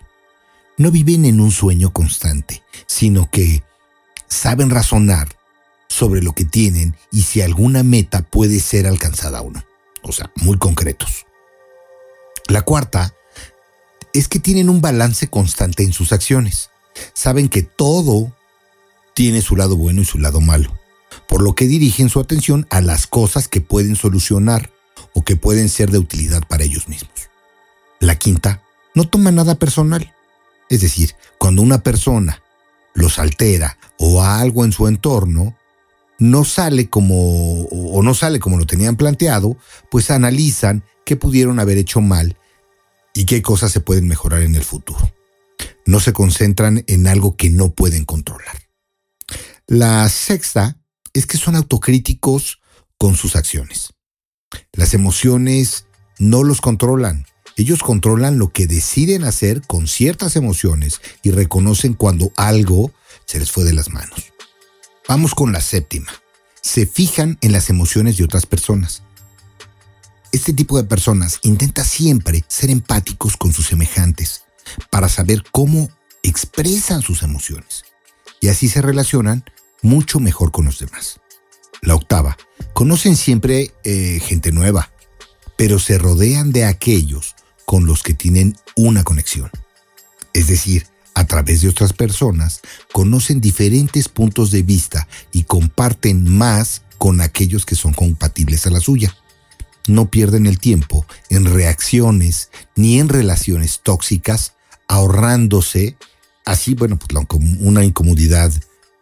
No 0.77 0.91
viven 0.91 1.25
en 1.25 1.39
un 1.39 1.51
sueño 1.51 1.91
constante, 1.91 2.63
sino 2.85 3.29
que 3.31 3.63
saben 4.27 4.69
razonar 4.69 5.29
sobre 5.89 6.21
lo 6.21 6.33
que 6.33 6.45
tienen 6.45 6.95
y 7.11 7.23
si 7.23 7.41
alguna 7.41 7.81
meta 7.83 8.21
puede 8.21 8.59
ser 8.59 8.87
alcanzada 8.87 9.41
o 9.41 9.49
no. 9.49 9.63
O 10.03 10.11
sea, 10.11 10.31
muy 10.35 10.57
concretos. 10.57 11.25
La 12.47 12.61
cuarta, 12.61 13.13
es 14.13 14.27
que 14.27 14.39
tienen 14.39 14.69
un 14.69 14.81
balance 14.81 15.27
constante 15.27 15.83
en 15.83 15.93
sus 15.93 16.11
acciones. 16.11 16.69
Saben 17.13 17.49
que 17.49 17.63
todo 17.63 18.33
tiene 19.13 19.41
su 19.41 19.55
lado 19.55 19.77
bueno 19.77 20.01
y 20.01 20.05
su 20.05 20.17
lado 20.17 20.41
malo, 20.41 20.77
por 21.27 21.41
lo 21.41 21.53
que 21.53 21.65
dirigen 21.65 22.09
su 22.09 22.19
atención 22.19 22.67
a 22.69 22.81
las 22.81 23.07
cosas 23.07 23.47
que 23.47 23.61
pueden 23.61 23.95
solucionar 23.95 24.71
o 25.13 25.23
que 25.23 25.35
pueden 25.35 25.69
ser 25.69 25.91
de 25.91 25.97
utilidad 25.97 26.43
para 26.47 26.63
ellos 26.63 26.87
mismos. 26.87 27.29
La 27.99 28.17
quinta, 28.17 28.63
no 28.95 29.07
toma 29.07 29.31
nada 29.31 29.55
personal. 29.55 30.13
Es 30.69 30.81
decir, 30.81 31.15
cuando 31.37 31.61
una 31.61 31.83
persona 31.83 32.41
los 32.93 33.19
altera 33.19 33.77
o 33.97 34.23
algo 34.23 34.65
en 34.65 34.71
su 34.71 34.87
entorno, 34.87 35.55
no 36.17 36.43
sale 36.43 36.89
como 36.89 37.63
o 37.65 38.03
no 38.03 38.13
sale 38.13 38.39
como 38.39 38.57
lo 38.57 38.65
tenían 38.65 38.97
planteado, 38.97 39.57
pues 39.89 40.11
analizan 40.11 40.83
qué 41.05 41.15
pudieron 41.15 41.59
haber 41.59 41.77
hecho 41.77 42.01
mal 42.01 42.37
y 43.19 43.25
qué 43.25 43.41
cosas 43.41 43.73
se 43.73 43.81
pueden 43.81 44.07
mejorar 44.07 44.43
en 44.43 44.55
el 44.55 44.63
futuro. 44.63 45.13
No 45.85 45.99
se 45.99 46.13
concentran 46.13 46.85
en 46.87 47.05
algo 47.05 47.35
que 47.35 47.49
no 47.49 47.73
pueden 47.73 48.05
controlar. 48.05 48.69
La 49.67 50.07
sexta 50.07 50.77
es 51.11 51.25
que 51.25 51.37
son 51.37 51.57
autocríticos 51.57 52.61
con 52.97 53.17
sus 53.17 53.35
acciones. 53.35 53.91
Las 54.71 54.93
emociones 54.93 55.85
no 56.17 56.43
los 56.43 56.61
controlan. 56.61 57.25
Ellos 57.57 57.83
controlan 57.83 58.39
lo 58.39 58.53
que 58.53 58.67
deciden 58.67 59.25
hacer 59.25 59.63
con 59.67 59.89
ciertas 59.89 60.37
emociones 60.37 61.01
y 61.21 61.31
reconocen 61.31 61.95
cuando 61.95 62.31
algo 62.37 62.93
se 63.25 63.37
les 63.37 63.51
fue 63.51 63.65
de 63.65 63.73
las 63.73 63.89
manos. 63.89 64.31
Vamos 65.09 65.35
con 65.35 65.51
la 65.51 65.59
séptima. 65.59 66.13
Se 66.61 66.85
fijan 66.85 67.37
en 67.41 67.51
las 67.51 67.69
emociones 67.69 68.15
de 68.15 68.23
otras 68.23 68.45
personas. 68.45 69.03
Este 70.31 70.53
tipo 70.53 70.77
de 70.77 70.83
personas 70.83 71.39
intenta 71.41 71.83
siempre 71.83 72.45
ser 72.47 72.69
empáticos 72.69 73.35
con 73.35 73.51
sus 73.51 73.65
semejantes 73.65 74.43
para 74.91 75.09
saber 75.09 75.43
cómo 75.51 75.89
expresan 76.21 77.01
sus 77.01 77.23
emociones 77.23 77.83
y 78.39 78.49
así 78.49 78.69
se 78.69 78.83
relacionan 78.83 79.43
mucho 79.81 80.19
mejor 80.19 80.51
con 80.51 80.65
los 80.65 80.77
demás. 80.77 81.19
La 81.81 81.95
octava, 81.95 82.37
conocen 82.73 83.15
siempre 83.15 83.73
eh, 83.83 84.19
gente 84.21 84.51
nueva, 84.51 84.91
pero 85.57 85.79
se 85.79 85.97
rodean 85.97 86.51
de 86.51 86.65
aquellos 86.65 87.35
con 87.65 87.87
los 87.87 88.03
que 88.03 88.13
tienen 88.13 88.55
una 88.75 89.03
conexión. 89.03 89.49
Es 90.33 90.47
decir, 90.47 90.85
a 91.15 91.25
través 91.25 91.61
de 91.61 91.69
otras 91.69 91.93
personas, 91.93 92.61
conocen 92.93 93.41
diferentes 93.41 94.07
puntos 94.09 94.51
de 94.51 94.61
vista 94.61 95.07
y 95.31 95.43
comparten 95.43 96.29
más 96.37 96.83
con 96.99 97.19
aquellos 97.19 97.65
que 97.65 97.75
son 97.75 97.93
compatibles 97.93 98.67
a 98.67 98.69
la 98.69 98.79
suya 98.79 99.15
no 99.89 100.09
pierden 100.09 100.45
el 100.45 100.59
tiempo 100.59 101.05
en 101.29 101.45
reacciones 101.45 102.49
ni 102.75 102.99
en 102.99 103.09
relaciones 103.09 103.81
tóxicas, 103.83 104.53
ahorrándose 104.87 105.97
así, 106.45 106.73
bueno, 106.73 106.97
pues 106.97 107.09
una 107.59 107.83
incomodidad 107.83 108.51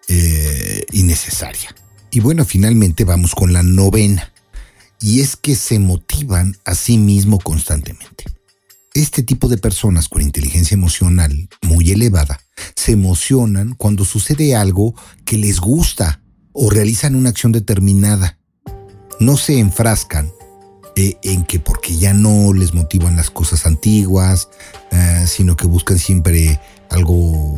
eh, 0.08 0.86
innecesaria. 0.92 1.76
Y 2.12 2.20
bueno, 2.20 2.46
finalmente 2.46 3.04
vamos 3.04 3.36
con 3.36 3.54
la 3.54 3.64
novena, 3.64 4.34
y 5.00 5.22
es 5.22 5.36
que 5.36 5.56
se 5.56 5.80
motivan 5.80 6.58
a 6.66 6.76
sí 6.76 6.98
mismo 6.98 7.40
constantemente. 7.40 8.26
Este 8.94 9.22
tipo 9.22 9.48
de 9.48 9.58
personas 9.58 10.10
con 10.10 10.22
inteligencia 10.22 10.74
emocional 10.74 11.48
muy 11.62 11.92
elevada 11.92 12.40
se 12.76 12.94
emocionan 12.94 13.76
cuando 13.76 14.06
sucede 14.06 14.56
algo 14.56 14.96
que 15.24 15.38
les 15.38 15.60
gusta 15.60 16.24
o 16.52 16.72
realizan 16.72 17.14
una 17.14 17.30
acción 17.30 17.52
determinada. 17.52 18.40
No 19.20 19.38
se 19.38 19.60
enfrascan 19.60 20.32
eh, 20.98 21.16
en 21.22 21.46
que 21.46 21.60
porque 21.60 21.96
ya 21.96 22.14
no 22.14 22.54
les 22.54 22.74
motivan 22.74 23.16
las 23.16 23.30
cosas 23.30 23.68
antiguas, 23.68 24.50
eh, 24.92 25.26
sino 25.28 25.56
que 25.56 25.68
buscan 25.68 26.00
siempre 26.00 26.60
algo 26.90 27.56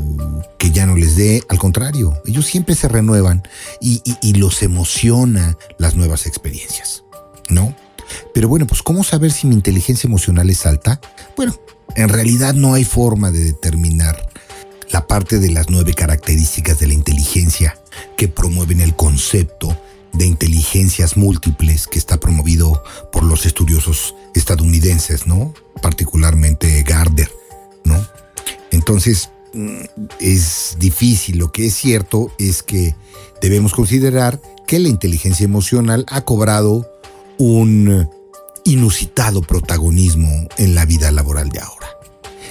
que 0.57 0.71
ya 0.71 0.85
no 0.85 0.97
les 0.97 1.15
dé. 1.15 1.41
Al 1.47 1.57
contrario, 1.57 2.21
ellos 2.25 2.45
siempre 2.45 2.75
se 2.75 2.89
renuevan 2.89 3.43
y, 3.79 4.01
y 4.21 4.33
los 4.33 4.61
emociona 4.61 5.57
las 5.77 5.95
nuevas 5.95 6.25
experiencias, 6.25 7.05
¿no? 7.47 7.73
Pero 8.33 8.49
bueno, 8.49 8.67
pues 8.67 8.83
¿cómo 8.83 9.05
saber 9.05 9.31
si 9.31 9.47
mi 9.47 9.55
inteligencia 9.55 10.07
emocional 10.07 10.49
es 10.49 10.65
alta? 10.65 10.99
Bueno, 11.37 11.55
en 11.95 12.09
realidad 12.09 12.53
no 12.55 12.73
hay 12.73 12.83
forma 12.83 13.31
de 13.31 13.43
determinar 13.43 14.27
la 14.91 15.07
parte 15.07 15.39
de 15.39 15.51
las 15.51 15.69
nueve 15.69 15.93
características 15.93 16.79
de 16.79 16.87
la 16.87 16.93
inteligencia 16.93 17.79
que 18.17 18.27
promueven 18.27 18.81
el 18.81 18.95
concepto 18.97 19.77
de 20.13 20.25
inteligencias 20.25 21.17
múltiples 21.17 21.87
que 21.87 21.99
está 21.99 22.19
promovido 22.19 22.83
por 23.11 23.23
los 23.23 23.45
estudiosos 23.45 24.15
estadounidenses, 24.33 25.27
¿no? 25.27 25.53
Particularmente 25.81 26.83
Gardner, 26.83 27.31
¿no? 27.83 28.05
Entonces, 28.71 29.29
mm, 29.53 29.81
es 30.19 30.77
difícil. 30.79 31.37
Lo 31.37 31.51
que 31.51 31.67
es 31.67 31.75
cierto 31.75 32.31
es 32.37 32.63
que 32.63 32.95
debemos 33.41 33.73
considerar 33.73 34.41
que 34.67 34.79
la 34.79 34.89
inteligencia 34.89 35.43
emocional 35.43 36.05
ha 36.09 36.21
cobrado 36.21 36.87
un 37.37 38.09
inusitado 38.65 39.41
protagonismo 39.41 40.47
en 40.57 40.75
la 40.75 40.85
vida 40.85 41.11
laboral 41.11 41.49
de 41.49 41.59
ahora. 41.59 41.87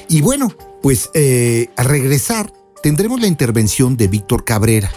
Y 0.09 0.23
bueno, 0.23 0.53
pues 0.83 1.11
eh, 1.15 1.69
al 1.77 1.87
regresar 1.87 2.53
tendremos 2.83 3.21
la 3.21 3.27
intervención 3.27 3.97
de 3.97 4.09
Víctor 4.09 4.45
Cabrera, 4.45 4.91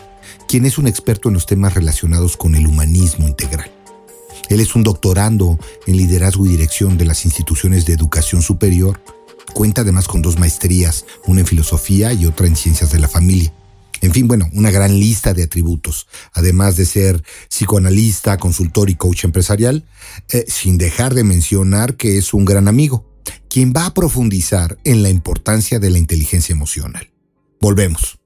quien 0.47 0.65
es 0.65 0.77
un 0.77 0.88
experto 0.88 1.29
en 1.29 1.33
los 1.33 1.45
temas 1.45 1.73
relacionados 1.73 2.38
con 2.38 2.55
el 2.55 2.67
humanismo 2.67 3.27
integral. 3.27 3.71
Él 4.50 4.59
es 4.59 4.75
un 4.75 4.83
doctorando 4.83 5.59
en 5.88 5.97
liderazgo 5.97 6.45
y 6.45 6.50
dirección 6.50 6.97
de 6.97 7.05
las 7.05 7.25
instituciones 7.25 7.85
de 7.85 7.93
educación 7.93 8.41
superior. 8.41 9.01
Cuenta 9.53 9.81
además 9.81 10.07
con 10.07 10.21
dos 10.21 10.39
maestrías, 10.39 11.05
una 11.25 11.41
en 11.41 11.47
filosofía 11.47 12.13
y 12.13 12.25
otra 12.25 12.47
en 12.47 12.55
ciencias 12.55 12.91
de 12.91 13.00
la 13.00 13.07
familia. 13.07 13.53
En 14.01 14.11
fin, 14.11 14.27
bueno, 14.27 14.50
una 14.53 14.71
gran 14.71 15.00
lista 15.00 15.33
de 15.33 15.43
atributos, 15.43 16.07
además 16.33 16.75
de 16.75 16.85
ser 16.85 17.23
psicoanalista, 17.50 18.38
consultor 18.38 18.89
y 18.89 18.95
coach 18.95 19.25
empresarial, 19.25 19.85
eh, 20.33 20.43
sin 20.47 20.77
dejar 20.77 21.13
de 21.13 21.23
mencionar 21.23 21.95
que 21.95 22.17
es 22.17 22.33
un 22.33 22.43
gran 22.43 22.67
amigo, 22.67 23.05
quien 23.47 23.73
va 23.75 23.85
a 23.85 23.93
profundizar 23.93 24.77
en 24.83 25.03
la 25.03 25.09
importancia 25.09 25.79
de 25.79 25.91
la 25.91 26.00
inteligencia 26.00 26.53
emocional. 26.53 27.11
Volvemos. 27.61 28.17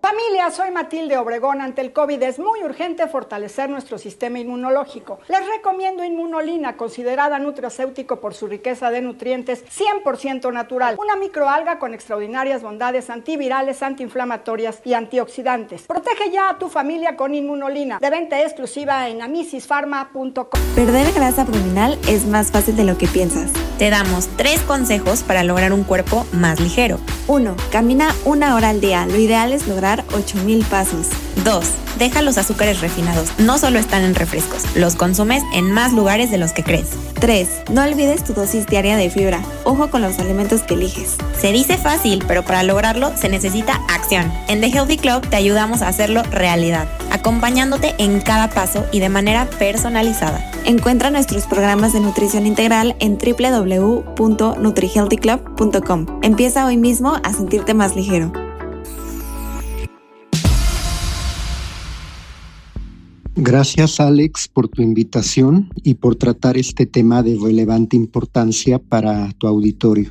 Familia, 0.00 0.50
soy 0.50 0.70
Matilde 0.70 1.16
Obregón. 1.16 1.60
Ante 1.60 1.80
el 1.80 1.92
COVID 1.92 2.22
es 2.22 2.38
muy 2.38 2.62
urgente 2.62 3.06
fortalecer 3.08 3.68
nuestro 3.68 3.98
sistema 3.98 4.38
inmunológico. 4.38 5.18
Les 5.28 5.46
recomiendo 5.46 6.04
Inmunolina, 6.04 6.76
considerada 6.76 7.38
nutracéutico 7.38 8.20
por 8.20 8.34
su 8.34 8.46
riqueza 8.46 8.90
de 8.90 9.00
nutrientes 9.00 9.64
100% 9.64 10.52
natural. 10.52 10.96
Una 10.98 11.16
microalga 11.16 11.78
con 11.78 11.94
extraordinarias 11.94 12.62
bondades 12.62 13.10
antivirales, 13.10 13.82
antiinflamatorias 13.82 14.80
y 14.84 14.94
antioxidantes. 14.94 15.82
Protege 15.82 16.30
ya 16.30 16.50
a 16.50 16.58
tu 16.58 16.68
familia 16.68 17.16
con 17.16 17.34
Inmunolina. 17.34 17.98
De 17.98 18.10
venta 18.10 18.40
exclusiva 18.40 19.08
en 19.08 19.22
amisisfarma.com. 19.22 20.60
Perder 20.74 21.12
grasa 21.12 21.42
abdominal 21.42 21.98
es 22.08 22.26
más 22.26 22.52
fácil 22.52 22.76
de 22.76 22.84
lo 22.84 22.98
que 22.98 23.08
piensas. 23.08 23.50
Te 23.78 23.90
damos 23.90 24.28
tres 24.36 24.60
consejos 24.60 25.22
para 25.22 25.42
lograr 25.44 25.72
un 25.72 25.84
cuerpo 25.84 26.26
más 26.32 26.60
ligero. 26.60 26.98
1. 27.28 27.56
Camina 27.70 28.14
una 28.24 28.54
hora 28.54 28.70
al 28.70 28.80
día. 28.80 29.06
Lo 29.06 29.16
ideal 29.16 29.52
es 29.52 29.68
lograr 29.68 29.87
8000 30.12 30.64
pasos. 30.66 31.06
2. 31.44 31.64
Deja 31.98 32.22
los 32.22 32.38
azúcares 32.38 32.80
refinados. 32.80 33.28
No 33.38 33.58
solo 33.58 33.78
están 33.78 34.04
en 34.04 34.14
refrescos, 34.14 34.64
los 34.76 34.94
consumes 34.94 35.42
en 35.54 35.70
más 35.72 35.92
lugares 35.92 36.30
de 36.30 36.38
los 36.38 36.52
que 36.52 36.62
crees. 36.62 36.90
3. 37.20 37.48
No 37.70 37.82
olvides 37.82 38.22
tu 38.22 38.34
dosis 38.34 38.66
diaria 38.66 38.96
de 38.96 39.10
fibra. 39.10 39.40
Ojo 39.64 39.90
con 39.90 40.02
los 40.02 40.18
alimentos 40.18 40.62
que 40.62 40.74
eliges. 40.74 41.16
Se 41.40 41.52
dice 41.52 41.76
fácil, 41.76 42.24
pero 42.28 42.44
para 42.44 42.62
lograrlo 42.62 43.12
se 43.16 43.28
necesita 43.28 43.80
acción. 43.88 44.32
En 44.46 44.60
The 44.60 44.68
Healthy 44.68 44.98
Club 44.98 45.28
te 45.28 45.34
ayudamos 45.36 45.82
a 45.82 45.88
hacerlo 45.88 46.22
realidad, 46.24 46.86
acompañándote 47.10 47.94
en 47.98 48.20
cada 48.20 48.48
paso 48.48 48.86
y 48.92 49.00
de 49.00 49.08
manera 49.08 49.46
personalizada. 49.58 50.48
Encuentra 50.64 51.10
nuestros 51.10 51.46
programas 51.46 51.92
de 51.92 51.98
nutrición 52.00 52.46
integral 52.46 52.94
en 53.00 53.18
www.nutrihealthyclub.com. 53.18 56.06
Empieza 56.22 56.66
hoy 56.66 56.76
mismo 56.76 57.16
a 57.22 57.32
sentirte 57.32 57.74
más 57.74 57.96
ligero. 57.96 58.47
Gracias 63.50 63.98
Alex 63.98 64.46
por 64.46 64.68
tu 64.68 64.82
invitación 64.82 65.70
y 65.82 65.94
por 65.94 66.16
tratar 66.16 66.58
este 66.58 66.84
tema 66.84 67.22
de 67.22 67.38
relevante 67.42 67.96
importancia 67.96 68.78
para 68.78 69.32
tu 69.38 69.46
auditorio. 69.46 70.10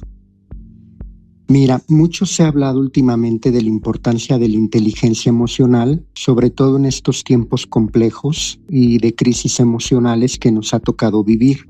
Mira, 1.48 1.84
mucho 1.88 2.26
se 2.26 2.42
ha 2.42 2.48
hablado 2.48 2.80
últimamente 2.80 3.52
de 3.52 3.62
la 3.62 3.68
importancia 3.68 4.40
de 4.40 4.48
la 4.50 4.56
inteligencia 4.56 5.30
emocional, 5.30 6.04
sobre 6.16 6.50
todo 6.50 6.78
en 6.78 6.88
estos 6.88 7.24
tiempos 7.24 7.68
complejos 7.68 8.60
y 8.72 8.98
de 8.98 9.14
crisis 9.14 9.60
emocionales 9.60 10.40
que 10.40 10.52
nos 10.52 10.74
ha 10.74 10.80
tocado 10.80 11.24
vivir. 11.24 11.68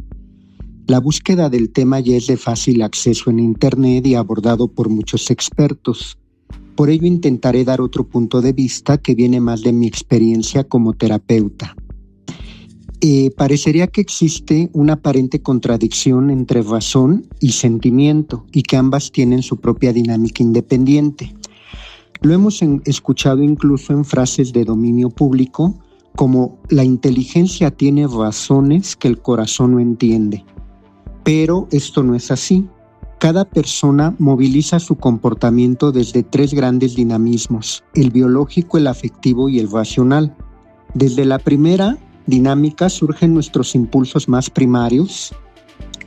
La 0.88 1.01
búsqueda 1.01 1.49
del 1.49 1.73
tema 1.73 1.99
ya 1.99 2.15
es 2.15 2.27
de 2.27 2.38
fácil 2.38 2.82
acceso 2.82 3.30
en 3.30 3.39
Internet 3.39 4.08
y 4.08 4.15
abordado 4.15 4.69
por 4.69 4.88
muchos 4.88 5.30
expertos. 5.32 6.17
Por 6.78 6.92
ello 6.92 7.08
intentaré 7.08 7.66
dar 7.66 7.82
otro 7.82 8.08
punto 8.08 8.40
de 8.40 8.54
vista 8.54 9.00
que 9.00 9.16
viene 9.16 9.42
más 9.42 9.63
de 9.63 9.74
mi 9.74 9.88
experiencia 9.88 10.63
como 10.63 10.94
terapeuta. 10.94 11.76
Eh, 13.02 13.32
parecería 13.36 13.88
que 13.88 14.00
existe 14.00 14.70
una 14.74 14.94
aparente 14.94 15.42
contradicción 15.42 16.30
entre 16.30 16.62
razón 16.62 17.28
y 17.40 17.54
sentimiento 17.54 18.46
y 18.52 18.62
que 18.62 18.78
ambas 18.78 19.12
tienen 19.12 19.42
su 19.42 19.58
propia 19.58 19.92
dinámica 19.92 20.44
independiente. 20.44 21.36
Lo 22.22 22.36
hemos 22.36 22.62
escuchado 22.86 23.42
incluso 23.42 23.92
en 23.94 24.06
frases 24.06 24.54
de 24.54 24.63
dominio 24.63 25.10
público 25.10 25.80
como 26.16 26.60
la 26.70 26.84
inteligencia 26.84 27.72
tiene 27.72 28.06
razones 28.06 28.96
que 28.96 29.08
el 29.08 29.20
corazón 29.20 29.72
no 29.72 29.80
entiende. 29.80 30.46
Pero 31.24 31.68
esto 31.72 32.04
no 32.04 32.13
es 32.13 32.30
así. 32.30 32.68
Cada 33.19 33.45
persona 33.45 34.15
moviliza 34.19 34.80
su 34.80 34.95
comportamiento 34.95 35.91
desde 35.91 36.21
tres 36.21 36.53
grandes 36.53 36.95
dinamismos, 36.95 37.84
el 37.95 38.12
biológico, 38.12 38.77
el 38.77 38.86
afectivo 38.86 39.49
y 39.49 39.60
el 39.60 39.71
racional. 39.71 40.36
Desde 40.93 41.25
la 41.25 41.39
primera 41.39 41.97
dinámica 42.27 42.89
surgen 42.89 43.34
nuestros 43.34 43.73
impulsos 43.73 44.30
más 44.30 44.49
primarios, 44.51 45.34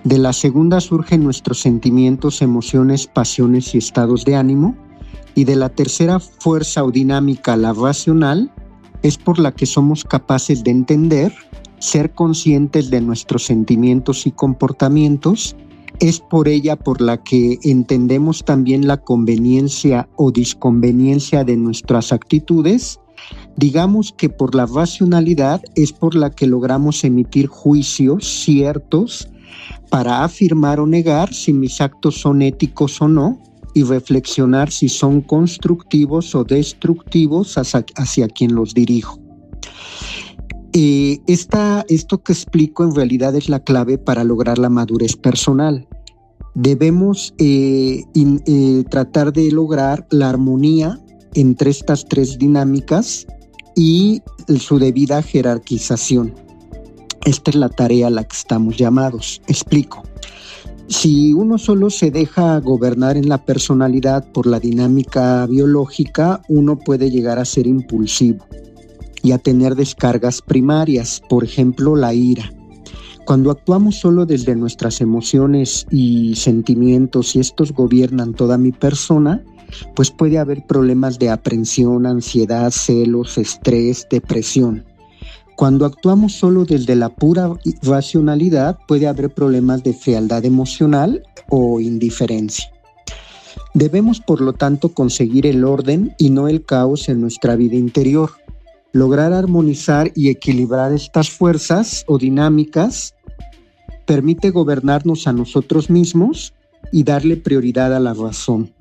de 0.04 0.18
la 0.18 0.32
segunda 0.32 0.80
surgen 0.80 1.22
nuestros 1.22 1.60
sentimientos, 1.60 2.40
emociones, 2.40 3.06
pasiones 3.06 3.74
y 3.74 3.78
estados 3.78 4.24
de 4.24 4.36
ánimo, 4.36 4.76
y 5.34 5.44
de 5.44 5.56
la 5.56 5.68
tercera 5.68 6.20
fuerza 6.20 6.84
o 6.84 6.90
dinámica, 6.90 7.56
la 7.56 7.72
racional, 7.72 8.50
es 9.02 9.18
por 9.18 9.38
la 9.38 9.52
que 9.52 9.66
somos 9.66 10.04
capaces 10.04 10.64
de 10.64 10.70
entender, 10.70 11.34
ser 11.78 12.12
conscientes 12.12 12.90
de 12.90 13.00
nuestros 13.00 13.44
sentimientos 13.44 14.26
y 14.26 14.32
comportamientos, 14.32 15.56
es 16.00 16.18
por 16.18 16.48
ella 16.48 16.76
por 16.76 17.00
la 17.00 17.22
que 17.22 17.58
entendemos 17.62 18.44
también 18.44 18.86
la 18.86 18.96
conveniencia 18.96 20.08
o 20.16 20.30
disconveniencia 20.30 21.44
de 21.44 21.56
nuestras 21.56 22.12
actitudes. 22.12 22.98
Digamos 23.56 24.12
que 24.16 24.30
por 24.30 24.54
la 24.54 24.66
racionalidad 24.66 25.62
es 25.74 25.92
por 25.92 26.14
la 26.14 26.30
que 26.30 26.46
logramos 26.46 27.04
emitir 27.04 27.46
juicios 27.46 28.26
ciertos 28.44 29.28
para 29.90 30.24
afirmar 30.24 30.80
o 30.80 30.86
negar 30.86 31.34
si 31.34 31.52
mis 31.52 31.80
actos 31.80 32.20
son 32.20 32.40
éticos 32.40 33.00
o 33.02 33.08
no 33.08 33.38
y 33.74 33.82
reflexionar 33.82 34.70
si 34.70 34.88
son 34.88 35.20
constructivos 35.20 36.34
o 36.34 36.44
destructivos 36.44 37.56
hacia, 37.58 38.28
quien 38.28 38.54
los 38.54 38.74
dirijo. 38.74 39.19
Esto 40.72 42.22
que 42.22 42.32
explico 42.32 42.84
en 42.84 42.94
realidad 42.94 43.34
es 43.34 43.48
la 43.48 43.60
clave 43.60 43.98
para 43.98 44.24
lograr 44.24 44.58
la 44.58 44.68
madurez 44.68 45.16
personal. 45.16 45.88
Debemos 46.54 47.34
eh, 47.38 48.04
eh, 48.14 48.84
tratar 48.88 49.32
de 49.32 49.50
lograr 49.50 50.06
la 50.10 50.28
armonía 50.28 51.00
entre 51.34 51.70
estas 51.70 52.06
tres 52.06 52.38
dinámicas 52.38 53.26
y 53.76 54.22
su 54.58 54.78
debida 54.78 55.22
jerarquización. 55.22 56.34
Esta 57.24 57.50
es 57.50 57.56
la 57.56 57.68
tarea 57.68 58.08
a 58.08 58.10
la 58.10 58.24
que 58.24 58.36
estamos 58.36 58.76
llamados. 58.76 59.42
Explico. 59.46 60.02
Si 60.88 61.32
uno 61.32 61.58
solo 61.58 61.90
se 61.90 62.10
deja 62.10 62.58
gobernar 62.58 63.16
en 63.16 63.28
la 63.28 63.44
personalidad 63.44 64.30
por 64.32 64.46
la 64.46 64.58
dinámica 64.58 65.46
biológica, 65.46 66.42
uno 66.48 66.78
puede 66.78 67.10
llegar 67.10 67.38
a 67.38 67.44
ser 67.44 67.68
impulsivo 67.68 68.44
y 69.22 69.32
a 69.32 69.38
tener 69.38 69.74
descargas 69.74 70.42
primarias, 70.42 71.22
por 71.28 71.44
ejemplo 71.44 71.96
la 71.96 72.14
ira. 72.14 72.52
Cuando 73.26 73.50
actuamos 73.50 73.96
solo 73.96 74.26
desde 74.26 74.56
nuestras 74.56 75.00
emociones 75.00 75.86
y 75.90 76.34
sentimientos 76.34 77.36
y 77.36 77.40
estos 77.40 77.72
gobiernan 77.72 78.34
toda 78.34 78.58
mi 78.58 78.72
persona, 78.72 79.44
pues 79.94 80.10
puede 80.10 80.38
haber 80.38 80.66
problemas 80.66 81.18
de 81.18 81.30
aprensión, 81.30 82.06
ansiedad, 82.06 82.70
celos, 82.70 83.38
estrés, 83.38 84.06
depresión. 84.10 84.84
Cuando 85.56 85.84
actuamos 85.84 86.32
solo 86.32 86.64
desde 86.64 86.96
la 86.96 87.10
pura 87.10 87.52
racionalidad, 87.82 88.78
puede 88.88 89.06
haber 89.06 89.30
problemas 89.30 89.84
de 89.84 89.92
fealdad 89.92 90.44
emocional 90.44 91.22
o 91.50 91.80
indiferencia. 91.80 92.70
Debemos, 93.74 94.20
por 94.20 94.40
lo 94.40 94.54
tanto, 94.54 94.88
conseguir 94.88 95.46
el 95.46 95.64
orden 95.64 96.14
y 96.18 96.30
no 96.30 96.48
el 96.48 96.64
caos 96.64 97.08
en 97.08 97.20
nuestra 97.20 97.54
vida 97.56 97.76
interior 97.76 98.30
lograr 98.92 99.32
armonizar 99.32 100.10
y 100.14 100.30
equilibrar 100.30 100.92
estas 100.92 101.30
fuerzas 101.30 102.04
o 102.06 102.18
dinámicas 102.18 103.14
permite 104.06 104.50
gobernarnos 104.50 105.26
a 105.26 105.32
nosotros 105.32 105.90
mismos 105.90 106.52
y 106.90 107.04
darle 107.04 107.36
prioridad 107.36 107.94
a 107.94 108.00
la 108.00 108.14
razón. 108.14 108.72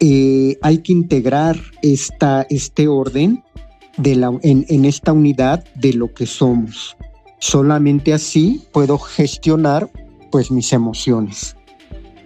Eh, 0.00 0.58
hay 0.60 0.78
que 0.78 0.92
integrar 0.92 1.58
esta, 1.82 2.46
este 2.50 2.88
orden 2.88 3.42
en, 4.02 4.66
en 4.68 4.84
esta 4.84 5.12
unidad 5.12 5.64
de 5.76 5.94
lo 5.94 6.12
que 6.12 6.26
somos. 6.26 6.96
Solamente 7.38 8.12
así 8.12 8.62
puedo 8.72 8.98
gestionar 8.98 9.88
pues 10.30 10.50
mis 10.50 10.72
emociones. 10.72 11.56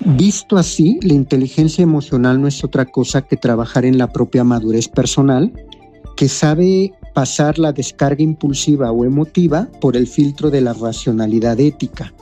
Visto 0.04 0.56
así, 0.56 0.98
la 1.02 1.12
inteligencia 1.12 1.82
emocional 1.82 2.40
no 2.40 2.48
es 2.48 2.64
otra 2.64 2.87
cosa 2.87 3.22
que 3.22 3.37
trabajar 3.37 3.84
en 3.84 3.98
la 3.98 4.12
propia 4.12 4.44
madurez 4.44 4.88
personal, 4.88 5.52
que 6.18 6.28
sabe 6.28 6.92
pasar 7.14 7.61
la 7.61 7.72
descarga 7.72 8.24
impulsiva 8.24 8.90
o 8.90 9.04
emotiva 9.04 9.68
por 9.81 9.96
el 9.96 10.09
filtro 10.09 10.50
de 10.50 10.61
la 10.61 10.72
racionalidad 10.72 11.61
ética. 11.61 12.12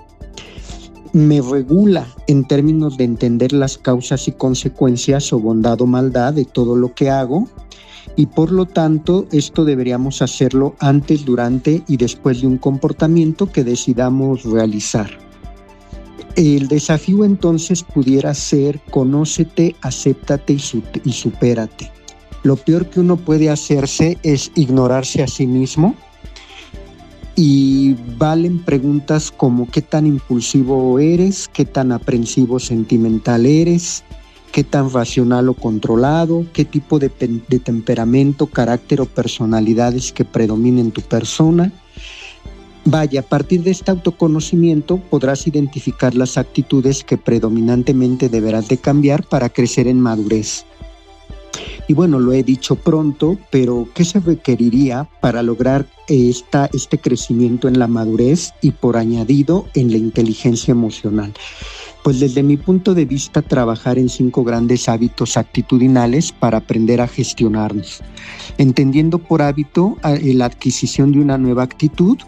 Me 1.15 1.41
regula 1.41 2.07
en 2.27 2.45
términos 2.47 2.99
de 2.99 3.05
entender 3.05 3.55
las 3.55 3.79
causas 3.79 4.29
y 4.29 4.33
consecuencias 4.33 5.33
o 5.33 5.41
bondad 5.41 5.81
o 5.81 5.87
maldad 5.87 6.35
de 6.35 6.45
todo 6.45 6.77
lo 6.77 6.93
que 6.93 7.09
hago 7.09 7.49
y 8.17 8.27
por 8.27 8.53
lo 8.53 8.67
tanto 8.67 9.27
esto 9.33 9.65
deberíamos 9.65 10.21
hacerlo 10.21 10.75
antes, 10.79 11.25
durante 11.25 11.83
y 11.89 11.97
después 11.97 12.43
de 12.43 12.49
un 12.49 12.59
comportamiento 12.59 13.51
que 13.51 13.65
decidamos 13.65 14.45
realizar. 14.45 15.09
El 16.37 16.69
desafío 16.69 17.25
entonces 17.25 17.83
pudiera 17.83 18.35
ser 18.35 18.79
conócete, 18.91 19.75
acéptate 19.81 20.53
y, 20.53 21.13
supérate. 21.13 21.91
Lo 22.47 22.55
peor 22.55 22.87
que 22.87 23.01
uno 23.01 23.17
puede 23.17 23.51
hacerse 23.51 24.19
es 24.23 24.53
ignorarse 24.55 25.21
a 25.21 25.27
sí 25.27 25.49
mismo 25.49 25.97
y 27.35 27.97
valen 28.17 28.61
preguntas 28.61 29.33
como 29.33 29.69
qué 29.69 29.83
tan 29.83 30.07
impulsivo 30.07 31.01
eres, 31.01 31.51
qué 31.53 31.65
tan 31.65 31.91
aprensivo 31.91 32.61
sentimental 32.61 33.47
eres, 33.47 34.05
qué 34.53 34.63
tan 34.63 34.93
racional 34.93 35.49
o 35.49 35.55
controlado, 35.55 36.47
qué 36.53 36.65
tipo 36.65 37.01
de, 37.01 37.09
temperamento, 37.09 38.47
carácter 38.47 39.01
o 39.01 39.07
personalidades 39.07 40.13
que 40.13 40.25
predominen 40.25 40.87
en 40.87 40.93
tu 40.93 41.01
persona. 41.01 41.73
Vaya, 42.85 43.23
a 43.23 43.25
partir 43.25 43.65
de 43.65 43.73
este 43.73 43.91
autoconocimiento 43.91 44.99
podrás 44.99 45.49
identificar 45.49 46.15
las 46.15 46.39
actitudes 46.39 47.03
que 47.03 47.19
predominantemente 47.19 48.29
deberás 48.29 48.69
de 48.69 48.77
cambiar 48.77 49.27
para 49.27 49.49
crecer 49.49 49.89
en 49.89 50.01
madurez. 50.01 50.65
Y 51.89 51.95
bueno, 51.95 52.19
lo 52.19 52.33
he 52.33 52.43
dicho 52.43 52.77
pronto, 52.77 53.39
pero 53.51 53.89
¿qué 53.95 54.05
se 54.05 54.21
requeriría 54.21 55.09
para 55.21 55.43
lograr 55.43 55.87
esta, 56.09 56.69
este 56.73 56.99
crecimiento 56.99 57.69
en 57.69 57.79
la 57.79 57.87
madurez 57.87 58.53
y 58.61 58.73
por 58.73 58.97
añadido 58.97 59.67
en 59.75 59.91
la 59.91 59.99
inteligencia 59.99 60.73
emocional? 60.73 61.33
Pues 62.03 62.21
desde 62.21 62.43
mi 62.43 62.57
punto 62.57 62.95
de 62.95 63.05
vista, 63.05 63.43
trabajar 63.43 63.99
en 63.99 64.09
cinco 64.09 64.45
grandes 64.45 64.89
hábitos 64.89 65.37
actitudinales 65.37 66.31
para 66.31 66.59
aprender 66.59 67.01
a 67.01 67.09
gestionarnos, 67.09 68.01
entendiendo 68.59 69.19
por 69.19 69.43
hábito 69.43 69.97
la 70.03 70.45
adquisición 70.45 71.11
de 71.11 71.21
una 71.21 71.37
nueva 71.37 71.65
actitud 71.65 72.19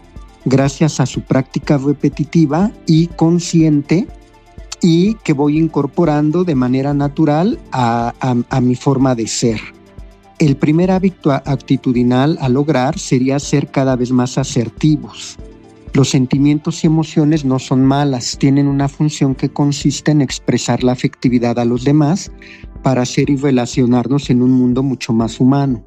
gracias 0.45 0.99
a 0.99 1.05
su 1.05 1.21
práctica 1.21 1.77
repetitiva 1.77 2.71
y 2.87 3.07
consciente 3.07 4.07
y 4.81 5.15
que 5.15 5.33
voy 5.33 5.57
incorporando 5.57 6.43
de 6.43 6.55
manera 6.55 6.93
natural 6.93 7.59
a, 7.71 8.13
a 8.49 8.61
mi 8.61 8.75
forma 8.75 9.15
de 9.15 9.27
ser. 9.27 9.59
El 10.39 10.55
primer 10.55 10.91
hábito 10.91 11.31
actitudinal 11.31 12.37
a 12.39 12.47
lograr 12.47 12.97
sería 12.97 13.39
ser 13.39 13.71
cada 13.71 13.95
vez 13.95 14.11
más 14.11 14.37
asertivos, 14.37 15.37
los 15.93 16.09
sentimientos 16.09 16.83
y 16.83 16.87
emociones 16.87 17.45
no 17.45 17.57
son 17.57 17.83
malas, 17.83 18.37
tienen 18.37 18.67
una 18.67 18.87
función 18.87 19.33
que 19.33 19.49
consiste 19.49 20.11
en 20.11 20.21
expresar 20.21 20.83
la 20.83 20.91
afectividad 20.91 21.57
a 21.57 21.65
los 21.65 21.83
demás 21.83 22.31
para 22.83 23.05
ser 23.05 23.29
y 23.29 23.35
relacionarnos 23.35 24.29
en 24.29 24.41
un 24.41 24.51
mundo 24.51 24.83
mucho 24.83 25.13
más 25.13 25.39
humano. 25.39 25.83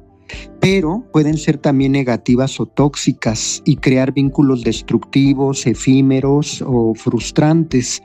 Pero 0.59 1.03
pueden 1.11 1.37
ser 1.37 1.57
también 1.57 1.91
negativas 1.91 2.59
o 2.59 2.65
tóxicas 2.65 3.61
y 3.65 3.77
crear 3.77 4.13
vínculos 4.13 4.63
destructivos, 4.63 5.67
efímeros 5.67 6.63
o 6.65 6.93
frustrantes. 6.95 8.01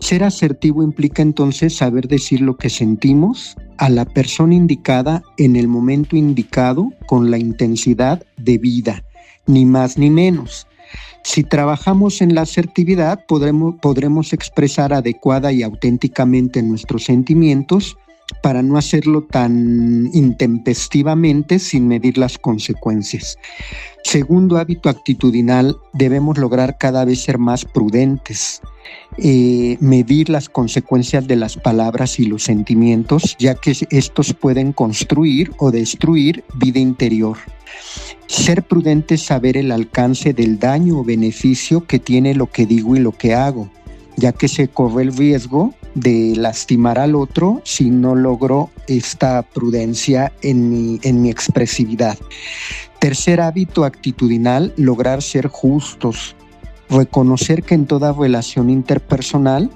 Ser 0.00 0.24
asertivo 0.24 0.82
implica 0.82 1.22
entonces 1.22 1.76
saber 1.76 2.08
decir 2.08 2.40
lo 2.40 2.56
que 2.56 2.70
sentimos 2.70 3.56
a 3.76 3.88
la 3.88 4.04
persona 4.04 4.54
indicada 4.54 5.22
en 5.36 5.56
el 5.56 5.68
momento 5.68 6.16
indicado 6.16 6.92
con 7.06 7.30
la 7.30 7.38
intensidad 7.38 8.22
de 8.36 8.58
vida, 8.58 9.04
ni 9.46 9.64
más 9.64 9.98
ni 9.98 10.10
menos. 10.10 10.66
Si 11.24 11.44
trabajamos 11.44 12.22
en 12.22 12.34
la 12.34 12.42
asertividad, 12.42 13.26
podremos, 13.26 13.74
podremos 13.82 14.32
expresar 14.32 14.92
adecuada 14.92 15.52
y 15.52 15.62
auténticamente 15.62 16.62
nuestros 16.62 17.04
sentimientos 17.04 17.98
para 18.42 18.62
no 18.62 18.76
hacerlo 18.78 19.22
tan 19.22 20.10
intempestivamente 20.12 21.58
sin 21.58 21.88
medir 21.88 22.18
las 22.18 22.38
consecuencias. 22.38 23.38
Segundo 24.04 24.58
hábito 24.58 24.88
actitudinal, 24.88 25.76
debemos 25.92 26.38
lograr 26.38 26.78
cada 26.78 27.04
vez 27.04 27.22
ser 27.22 27.38
más 27.38 27.64
prudentes, 27.64 28.62
eh, 29.18 29.76
medir 29.80 30.30
las 30.30 30.48
consecuencias 30.48 31.26
de 31.26 31.36
las 31.36 31.56
palabras 31.56 32.18
y 32.18 32.26
los 32.26 32.44
sentimientos, 32.44 33.36
ya 33.38 33.54
que 33.54 33.74
estos 33.90 34.32
pueden 34.34 34.72
construir 34.72 35.52
o 35.58 35.70
destruir 35.70 36.44
vida 36.54 36.78
interior. 36.78 37.36
Ser 38.26 38.62
prudente 38.62 39.16
saber 39.18 39.56
el 39.56 39.72
alcance 39.72 40.32
del 40.32 40.58
daño 40.58 40.98
o 40.98 41.04
beneficio 41.04 41.86
que 41.86 41.98
tiene 41.98 42.34
lo 42.34 42.46
que 42.46 42.66
digo 42.66 42.94
y 42.96 43.00
lo 43.00 43.12
que 43.12 43.34
hago, 43.34 43.70
ya 44.16 44.32
que 44.32 44.48
se 44.48 44.68
corre 44.68 45.02
el 45.02 45.16
riesgo 45.16 45.74
de 45.94 46.34
lastimar 46.36 46.98
al 46.98 47.14
otro 47.14 47.60
si 47.64 47.90
no 47.90 48.14
logro 48.14 48.70
esta 48.86 49.42
prudencia 49.42 50.32
en 50.42 50.70
mi, 50.70 51.00
en 51.02 51.22
mi 51.22 51.30
expresividad. 51.30 52.18
Tercer 52.98 53.40
hábito 53.40 53.84
actitudinal, 53.84 54.72
lograr 54.76 55.22
ser 55.22 55.48
justos, 55.48 56.34
reconocer 56.90 57.62
que 57.62 57.74
en 57.74 57.86
toda 57.86 58.12
relación 58.12 58.70
interpersonal 58.70 59.70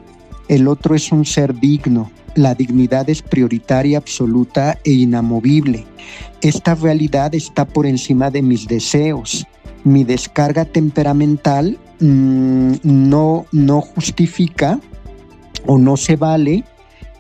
el 0.48 0.68
otro 0.68 0.94
es 0.94 1.12
un 1.12 1.24
ser 1.24 1.58
digno, 1.58 2.10
la 2.34 2.54
dignidad 2.54 3.08
es 3.10 3.22
prioritaria, 3.22 3.98
absoluta 3.98 4.78
e 4.84 4.92
inamovible. 4.92 5.84
Esta 6.40 6.74
realidad 6.74 7.34
está 7.34 7.66
por 7.66 7.86
encima 7.86 8.30
de 8.30 8.42
mis 8.42 8.66
deseos. 8.66 9.46
Mi 9.84 10.04
descarga 10.04 10.64
temperamental 10.64 11.78
mm, 12.00 12.74
no, 12.82 13.46
no 13.52 13.80
justifica 13.80 14.80
o 15.66 15.78
no 15.78 15.96
se 15.96 16.16
vale 16.16 16.64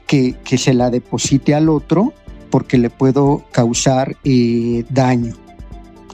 que, 0.06 0.36
se 0.58 0.74
la 0.74 0.90
deposite 0.90 1.54
al 1.54 1.68
otro 1.68 2.12
porque 2.50 2.76
le 2.76 2.90
puedo 2.90 3.44
causar 3.50 4.16
eh, 4.24 4.84
daño. 4.90 5.34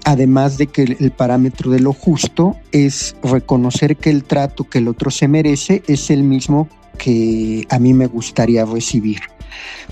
Además 0.04 0.56
de 0.56 0.68
que 0.68 0.96
el 0.98 1.10
parámetro 1.10 1.70
de 1.70 1.80
lo 1.80 1.92
justo 1.92 2.56
es 2.72 3.16
reconocer 3.22 3.96
que 3.96 4.10
el 4.10 4.24
trato 4.24 4.64
que 4.64 4.78
el 4.78 4.88
otro 4.88 5.10
se 5.10 5.28
merece 5.28 5.82
es 5.88 6.10
el 6.10 6.22
mismo 6.22 6.68
que 6.96 7.66
a 7.68 7.78
mí 7.78 7.92
me 7.92 8.06
gustaría 8.06 8.64
recibir. 8.64 9.20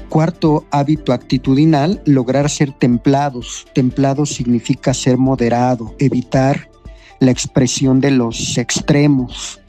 Cuarto 0.08 0.64
hábito 0.70 1.12
actitudinal, 1.12 2.00
lograr 2.04 2.48
ser 2.48 2.72
templados. 2.72 3.66
Templado 3.74 4.24
significa 4.26 4.94
ser 4.94 5.18
moderado, 5.18 5.94
evitar 5.98 6.70
la 7.18 7.30
expresión 7.30 8.00
de 8.00 8.10
los 8.10 8.58
extremos, 8.58 9.60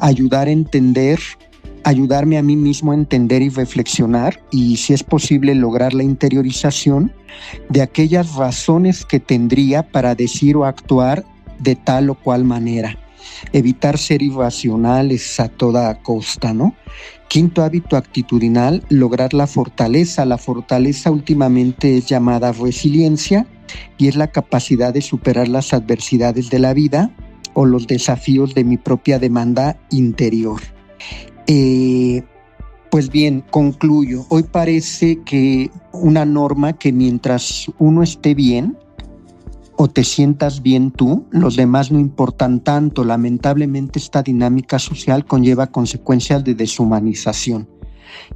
ayudar 0.00 0.48
a 0.48 0.52
entender, 0.52 1.20
ayudarme 1.84 2.38
a 2.38 2.42
mí 2.42 2.56
mismo 2.56 2.92
a 2.92 2.94
entender 2.94 3.42
y 3.42 3.50
reflexionar 3.50 4.42
y 4.50 4.76
si 4.76 4.94
es 4.94 5.02
posible 5.02 5.54
lograr 5.54 5.94
la 5.94 6.02
interiorización 6.02 7.12
de 7.68 7.82
aquellas 7.82 8.34
razones 8.34 9.04
que 9.04 9.20
tendría 9.20 9.90
para 9.90 10.14
decir 10.14 10.56
o 10.56 10.64
actuar 10.64 11.24
de 11.58 11.76
tal 11.76 12.10
o 12.10 12.14
cual 12.14 12.44
manera 12.44 12.98
evitar 13.52 13.98
ser 13.98 14.22
irracionales 14.22 15.38
a 15.40 15.48
toda 15.48 16.02
costa, 16.02 16.52
¿no? 16.52 16.74
Quinto 17.28 17.62
hábito 17.62 17.96
actitudinal, 17.96 18.84
lograr 18.88 19.34
la 19.34 19.46
fortaleza. 19.46 20.24
La 20.24 20.38
fortaleza 20.38 21.10
últimamente 21.10 21.96
es 21.96 22.06
llamada 22.06 22.52
resiliencia 22.52 23.46
y 23.98 24.08
es 24.08 24.16
la 24.16 24.28
capacidad 24.28 24.92
de 24.92 25.02
superar 25.02 25.48
las 25.48 25.72
adversidades 25.72 26.50
de 26.50 26.58
la 26.58 26.74
vida 26.74 27.10
o 27.54 27.64
los 27.64 27.86
desafíos 27.86 28.54
de 28.54 28.64
mi 28.64 28.76
propia 28.76 29.18
demanda 29.18 29.76
interior. 29.90 30.60
Eh, 31.46 32.22
pues 32.90 33.10
bien, 33.10 33.42
concluyo. 33.50 34.24
Hoy 34.28 34.44
parece 34.44 35.22
que 35.24 35.70
una 35.92 36.24
norma 36.24 36.74
que 36.74 36.92
mientras 36.92 37.66
uno 37.78 38.02
esté 38.02 38.34
bien, 38.34 38.76
o 39.76 39.88
te 39.88 40.04
sientas 40.04 40.62
bien 40.62 40.90
tú, 40.90 41.26
los 41.30 41.56
demás 41.56 41.90
no 41.90 41.98
importan 41.98 42.60
tanto. 42.60 43.04
Lamentablemente 43.04 43.98
esta 43.98 44.22
dinámica 44.22 44.78
social 44.78 45.24
conlleva 45.24 45.66
consecuencias 45.66 46.44
de 46.44 46.54
deshumanización. 46.54 47.68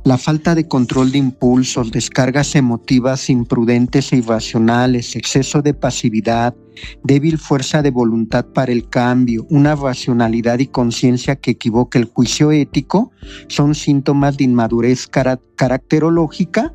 La 0.04 0.18
falta 0.18 0.54
de 0.54 0.68
control 0.68 1.12
de 1.12 1.18
impulsos, 1.18 1.90
descargas 1.90 2.54
emotivas 2.54 3.30
imprudentes 3.30 4.12
e 4.12 4.16
irracionales, 4.16 5.16
exceso 5.16 5.62
de 5.62 5.74
pasividad, 5.74 6.54
débil 7.02 7.38
fuerza 7.38 7.82
de 7.82 7.90
voluntad 7.90 8.46
para 8.46 8.72
el 8.72 8.88
cambio, 8.88 9.46
una 9.50 9.74
racionalidad 9.74 10.58
y 10.60 10.68
conciencia 10.68 11.36
que 11.36 11.52
equivoca 11.52 11.98
el 11.98 12.04
juicio 12.04 12.52
ético 12.52 13.10
son 13.48 13.74
síntomas 13.74 14.36
de 14.36 14.44
inmadurez 14.44 15.06
caracterológica. 15.08 16.74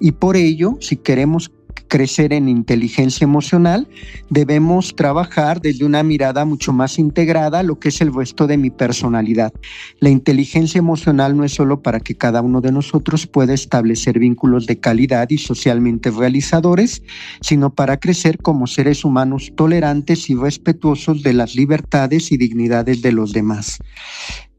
Y 0.00 0.12
por 0.12 0.36
ello, 0.36 0.76
si 0.80 0.96
queremos 0.96 1.50
crecer 1.88 2.32
en 2.32 2.48
inteligencia 2.48 3.24
emocional, 3.24 3.88
debemos 4.30 4.94
trabajar 4.96 5.60
desde 5.60 5.84
una 5.84 6.02
mirada 6.02 6.44
mucho 6.44 6.72
más 6.72 6.98
integrada 6.98 7.62
lo 7.62 7.78
que 7.78 7.88
es 7.88 8.00
el 8.00 8.12
resto 8.12 8.46
de 8.46 8.56
mi 8.56 8.70
personalidad. 8.70 9.52
La 10.00 10.10
inteligencia 10.10 10.78
emocional 10.78 11.36
no 11.36 11.44
es 11.44 11.54
solo 11.54 11.82
para 11.82 12.00
que 12.00 12.16
cada 12.16 12.42
uno 12.42 12.60
de 12.60 12.72
nosotros 12.72 13.26
pueda 13.26 13.54
establecer 13.54 14.18
vínculos 14.18 14.66
de 14.66 14.78
calidad 14.78 15.30
y 15.30 15.38
socialmente 15.38 16.10
realizadores, 16.10 17.02
sino 17.40 17.70
para 17.70 17.98
crecer 17.98 18.38
como 18.38 18.66
seres 18.66 19.04
humanos 19.04 19.52
tolerantes 19.56 20.28
y 20.30 20.34
respetuosos 20.34 21.22
de 21.22 21.32
las 21.32 21.54
libertades 21.54 22.32
y 22.32 22.36
dignidades 22.36 23.02
de 23.02 23.12
los 23.12 23.32
demás. 23.32 23.78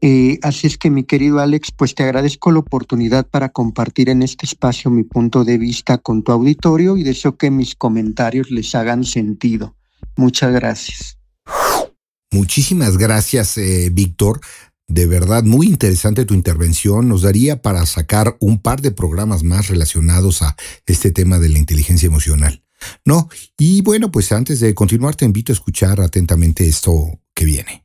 Eh, 0.00 0.38
así 0.42 0.68
es 0.68 0.78
que 0.78 0.90
mi 0.90 1.02
querido 1.04 1.40
Alex, 1.40 1.72
pues 1.72 1.94
te 1.94 2.04
agradezco 2.04 2.52
la 2.52 2.60
oportunidad 2.60 3.26
para 3.26 3.48
compartir 3.48 4.08
en 4.08 4.22
este 4.22 4.46
espacio 4.46 4.90
mi 4.90 5.02
punto 5.02 5.44
de 5.44 5.58
vista 5.58 5.98
con 5.98 6.22
tu 6.22 6.30
auditorio 6.32 6.96
y 6.96 7.02
deseo 7.02 7.36
que 7.36 7.50
mis 7.50 7.74
comentarios 7.74 8.50
les 8.50 8.74
hagan 8.74 9.04
sentido. 9.04 9.74
Muchas 10.16 10.52
gracias. 10.52 11.18
Muchísimas 12.30 12.96
gracias, 12.96 13.58
eh, 13.58 13.90
Víctor. 13.92 14.40
De 14.86 15.06
verdad, 15.06 15.42
muy 15.42 15.66
interesante 15.66 16.24
tu 16.24 16.34
intervención. 16.34 17.08
Nos 17.08 17.22
daría 17.22 17.60
para 17.60 17.84
sacar 17.84 18.36
un 18.40 18.58
par 18.58 18.80
de 18.80 18.90
programas 18.90 19.42
más 19.42 19.68
relacionados 19.68 20.42
a 20.42 20.56
este 20.86 21.10
tema 21.10 21.38
de 21.38 21.48
la 21.48 21.58
inteligencia 21.58 22.06
emocional. 22.06 22.62
No, 23.04 23.28
y 23.58 23.82
bueno, 23.82 24.10
pues 24.10 24.30
antes 24.32 24.60
de 24.60 24.74
continuar 24.74 25.16
te 25.16 25.24
invito 25.24 25.52
a 25.52 25.54
escuchar 25.54 26.00
atentamente 26.00 26.66
esto 26.66 27.20
que 27.34 27.44
viene. 27.44 27.84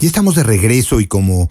Y 0.00 0.06
estamos 0.06 0.34
de 0.34 0.42
regreso 0.42 1.00
y 1.00 1.06
como, 1.06 1.48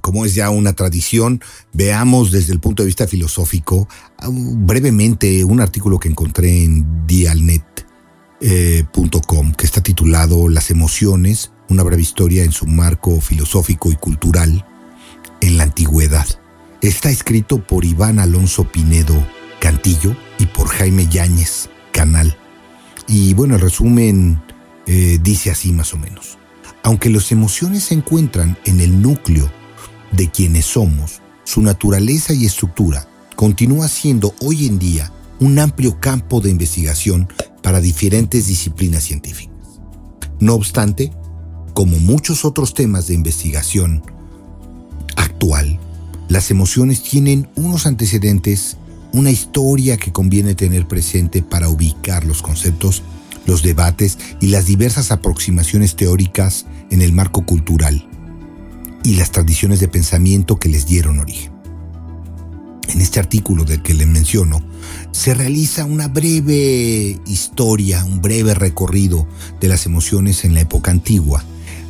como 0.00 0.24
es 0.24 0.34
ya 0.34 0.50
una 0.50 0.74
tradición, 0.74 1.42
veamos 1.72 2.30
desde 2.30 2.52
el 2.52 2.60
punto 2.60 2.82
de 2.82 2.88
vista 2.88 3.06
filosófico 3.06 3.88
brevemente 4.28 5.44
un 5.44 5.60
artículo 5.60 5.98
que 5.98 6.08
encontré 6.08 6.64
en 6.64 7.06
dialnet.com 7.06 7.76
eh, 8.40 8.84
que 9.56 9.66
está 9.66 9.82
titulado 9.82 10.48
Las 10.48 10.70
emociones, 10.70 11.52
una 11.68 11.82
breve 11.82 12.02
historia 12.02 12.44
en 12.44 12.52
su 12.52 12.66
marco 12.66 13.20
filosófico 13.20 13.90
y 13.90 13.96
cultural 13.96 14.66
en 15.40 15.56
la 15.56 15.64
antigüedad. 15.64 16.26
Está 16.82 17.10
escrito 17.10 17.66
por 17.66 17.84
Iván 17.84 18.18
Alonso 18.18 18.64
Pinedo 18.64 19.14
Cantillo 19.60 20.16
y 20.38 20.46
por 20.46 20.68
Jaime 20.68 21.06
Yáñez 21.06 21.68
Canal. 21.92 22.36
Y 23.06 23.34
bueno, 23.34 23.56
el 23.56 23.60
resumen 23.60 24.40
eh, 24.86 25.18
dice 25.22 25.50
así 25.50 25.72
más 25.72 25.92
o 25.92 25.98
menos. 25.98 26.39
Aunque 26.82 27.10
las 27.10 27.30
emociones 27.32 27.84
se 27.84 27.94
encuentran 27.94 28.56
en 28.64 28.80
el 28.80 29.02
núcleo 29.02 29.50
de 30.12 30.30
quienes 30.30 30.66
somos, 30.66 31.20
su 31.44 31.62
naturaleza 31.62 32.32
y 32.32 32.46
estructura 32.46 33.06
continúa 33.36 33.88
siendo 33.88 34.34
hoy 34.40 34.66
en 34.66 34.78
día 34.78 35.12
un 35.40 35.58
amplio 35.58 35.98
campo 36.00 36.40
de 36.40 36.50
investigación 36.50 37.28
para 37.62 37.80
diferentes 37.80 38.46
disciplinas 38.46 39.04
científicas. 39.04 39.54
No 40.38 40.54
obstante, 40.54 41.12
como 41.74 41.98
muchos 41.98 42.44
otros 42.44 42.74
temas 42.74 43.06
de 43.06 43.14
investigación 43.14 44.02
actual, 45.16 45.78
las 46.28 46.50
emociones 46.50 47.02
tienen 47.02 47.48
unos 47.56 47.86
antecedentes, 47.86 48.76
una 49.12 49.30
historia 49.30 49.96
que 49.96 50.12
conviene 50.12 50.54
tener 50.54 50.86
presente 50.86 51.42
para 51.42 51.68
ubicar 51.68 52.24
los 52.24 52.42
conceptos 52.42 53.02
los 53.46 53.62
debates 53.62 54.18
y 54.40 54.48
las 54.48 54.66
diversas 54.66 55.10
aproximaciones 55.10 55.96
teóricas 55.96 56.66
en 56.90 57.02
el 57.02 57.12
marco 57.12 57.44
cultural 57.44 58.06
y 59.02 59.14
las 59.14 59.30
tradiciones 59.30 59.80
de 59.80 59.88
pensamiento 59.88 60.58
que 60.58 60.68
les 60.68 60.86
dieron 60.86 61.18
origen. 61.18 61.52
En 62.88 63.00
este 63.00 63.20
artículo 63.20 63.64
del 63.64 63.82
que 63.82 63.94
les 63.94 64.08
menciono, 64.08 64.62
se 65.12 65.32
realiza 65.32 65.84
una 65.84 66.08
breve 66.08 67.18
historia, 67.26 68.04
un 68.04 68.20
breve 68.20 68.54
recorrido 68.54 69.28
de 69.60 69.68
las 69.68 69.86
emociones 69.86 70.44
en 70.44 70.54
la 70.54 70.60
época 70.62 70.90
antigua, 70.90 71.44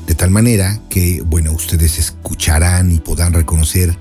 de 0.07 0.15
tal 0.15 0.31
manera 0.31 0.81
que, 0.91 1.23
bueno, 1.23 1.53
ustedes 1.53 1.99
escucharán 1.99 2.93
y 2.93 2.99
podrán 2.99 3.33
reconocer 3.33 3.97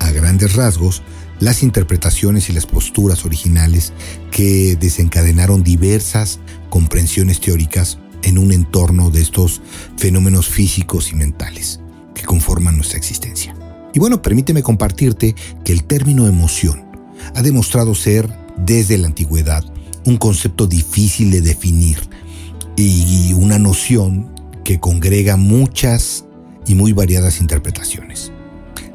a 0.00 0.10
grandes 0.10 0.54
rasgos 0.54 1.02
las 1.40 1.62
interpretaciones 1.62 2.50
y 2.50 2.52
las 2.52 2.66
posturas 2.66 3.24
originales 3.24 3.92
que 4.30 4.76
desencadenaron 4.76 5.62
diversas 5.62 6.40
comprensiones 6.70 7.40
teóricas 7.40 7.98
en 8.22 8.38
un 8.38 8.52
entorno 8.52 9.10
de 9.10 9.20
estos 9.20 9.60
fenómenos 9.96 10.48
físicos 10.48 11.12
y 11.12 11.16
mentales 11.16 11.80
que 12.14 12.24
conforman 12.24 12.76
nuestra 12.76 12.98
existencia. 12.98 13.54
Y 13.94 13.98
bueno, 14.00 14.20
permíteme 14.22 14.62
compartirte 14.62 15.34
que 15.64 15.72
el 15.72 15.84
término 15.84 16.26
emoción 16.26 16.84
ha 17.34 17.42
demostrado 17.42 17.94
ser 17.94 18.28
desde 18.56 18.98
la 18.98 19.06
antigüedad 19.06 19.64
un 20.04 20.16
concepto 20.16 20.66
difícil 20.66 21.30
de 21.30 21.40
definir 21.40 21.98
y 22.76 23.32
una 23.32 23.58
noción 23.58 24.32
que 24.64 24.80
congrega 24.80 25.36
muchas 25.36 26.24
y 26.66 26.74
muy 26.74 26.92
variadas 26.92 27.40
interpretaciones. 27.40 28.32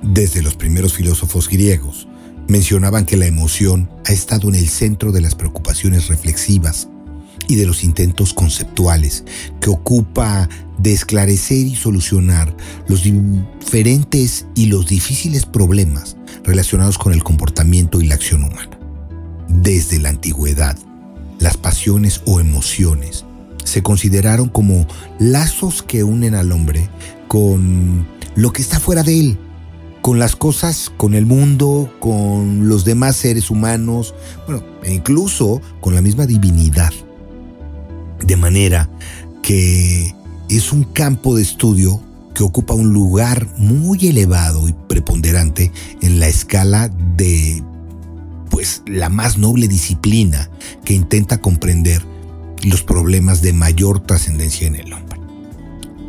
Desde 0.01 0.41
los 0.41 0.55
primeros 0.55 0.93
filósofos 0.93 1.49
griegos, 1.49 2.07
mencionaban 2.47 3.05
que 3.05 3.17
la 3.17 3.25
emoción 3.25 3.89
ha 4.05 4.11
estado 4.11 4.49
en 4.49 4.55
el 4.55 4.67
centro 4.67 5.11
de 5.11 5.21
las 5.21 5.35
preocupaciones 5.35 6.07
reflexivas 6.07 6.87
y 7.47 7.55
de 7.55 7.65
los 7.65 7.83
intentos 7.83 8.33
conceptuales 8.33 9.23
que 9.59 9.69
ocupa 9.69 10.49
de 10.77 10.93
esclarecer 10.93 11.59
y 11.59 11.75
solucionar 11.75 12.55
los 12.87 13.03
diferentes 13.03 14.45
y 14.55 14.67
los 14.67 14.87
difíciles 14.87 15.45
problemas 15.45 16.17
relacionados 16.43 16.97
con 16.97 17.13
el 17.13 17.23
comportamiento 17.23 18.01
y 18.01 18.07
la 18.07 18.15
acción 18.15 18.43
humana. 18.43 18.79
Desde 19.47 19.99
la 19.99 20.09
antigüedad, 20.09 20.77
las 21.39 21.57
pasiones 21.57 22.21
o 22.25 22.39
emociones 22.39 23.25
se 23.63 23.81
consideraron 23.81 24.49
como 24.49 24.87
lazos 25.19 25.83
que 25.83 26.03
unen 26.03 26.35
al 26.35 26.51
hombre 26.51 26.89
con 27.27 28.07
lo 28.35 28.51
que 28.51 28.61
está 28.61 28.79
fuera 28.79 29.03
de 29.03 29.19
él, 29.19 29.39
con 30.03 30.19
las 30.19 30.35
cosas, 30.35 30.91
con 30.97 31.13
el 31.13 31.25
mundo, 31.25 31.89
con 32.01 32.67
los 32.67 32.83
demás 32.83 33.15
seres 33.15 33.49
humanos, 33.49 34.13
bueno, 34.45 34.61
e 34.83 34.93
incluso 34.93 35.61
con 35.79 35.95
la 35.95 36.01
misma 36.01 36.25
divinidad. 36.25 36.91
De 38.21 38.35
manera 38.35 38.89
que 39.41 40.13
es 40.49 40.73
un 40.73 40.83
campo 40.83 41.37
de 41.37 41.41
estudio 41.41 42.01
que 42.35 42.43
ocupa 42.43 42.73
un 42.73 42.91
lugar 42.91 43.47
muy 43.55 44.07
elevado 44.07 44.67
y 44.67 44.73
preponderante 44.73 45.71
en 46.01 46.19
la 46.19 46.27
escala 46.27 46.89
de 46.89 47.63
pues 48.49 48.83
la 48.85 49.07
más 49.07 49.37
noble 49.37 49.69
disciplina 49.69 50.49
que 50.83 50.93
intenta 50.93 51.39
comprender 51.39 52.03
los 52.65 52.83
problemas 52.83 53.41
de 53.41 53.53
mayor 53.53 54.01
trascendencia 54.01 54.67
en 54.67 54.75
el 54.75 54.91
hombre. 54.91 55.17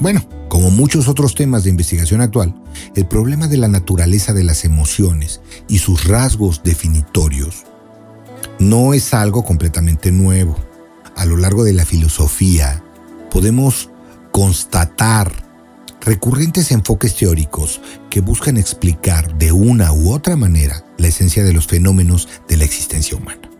Bueno, 0.00 0.26
como 0.54 0.70
muchos 0.70 1.08
otros 1.08 1.34
temas 1.34 1.64
de 1.64 1.70
investigación 1.70 2.20
actual, 2.20 2.54
el 2.94 3.06
problema 3.06 3.48
de 3.48 3.56
la 3.56 3.66
naturaleza 3.66 4.32
de 4.32 4.44
las 4.44 4.64
emociones 4.64 5.40
y 5.66 5.78
sus 5.78 6.04
rasgos 6.04 6.62
definitorios 6.62 7.64
no 8.60 8.94
es 8.94 9.14
algo 9.14 9.44
completamente 9.44 10.12
nuevo. 10.12 10.56
A 11.16 11.24
lo 11.24 11.38
largo 11.38 11.64
de 11.64 11.72
la 11.72 11.84
filosofía 11.84 12.84
podemos 13.32 13.90
constatar 14.30 15.32
recurrentes 16.02 16.70
enfoques 16.70 17.16
teóricos 17.16 17.80
que 18.08 18.20
buscan 18.20 18.56
explicar 18.56 19.36
de 19.36 19.50
una 19.50 19.92
u 19.92 20.12
otra 20.12 20.36
manera 20.36 20.84
la 20.98 21.08
esencia 21.08 21.42
de 21.42 21.52
los 21.52 21.66
fenómenos 21.66 22.28
de 22.46 22.58
la 22.58 22.64
existencia 22.64 23.16
humana. 23.16 23.50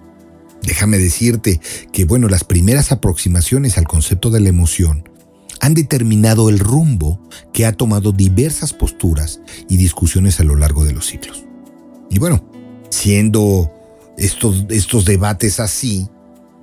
Déjame 0.63 0.99
decirte 0.99 1.61
que, 1.93 2.05
bueno, 2.05 2.29
las 2.29 2.45
primeras 2.45 2.93
aproximaciones 2.93 3.79
al 3.79 3.89
concepto 3.89 4.31
de 4.31 4.39
la 4.39 4.51
emoción 4.51 5.09
han 5.65 5.73
determinado 5.73 6.51
el 6.51 6.59
rumbo 6.59 7.19
que 7.55 7.65
ha 7.65 7.73
tomado 7.73 8.13
diversas 8.13 8.75
posturas 8.75 9.41
y 9.67 9.79
discusiones 9.79 10.39
a 10.39 10.45
lo 10.45 10.57
largo 10.57 10.85
de 10.85 10.93
los 10.93 11.07
siglos. 11.07 11.47
Y 12.11 12.19
bueno, 12.19 12.45
siendo 12.91 13.73
estos, 14.19 14.67
estos 14.69 15.07
debates 15.07 15.61
así, 15.61 16.07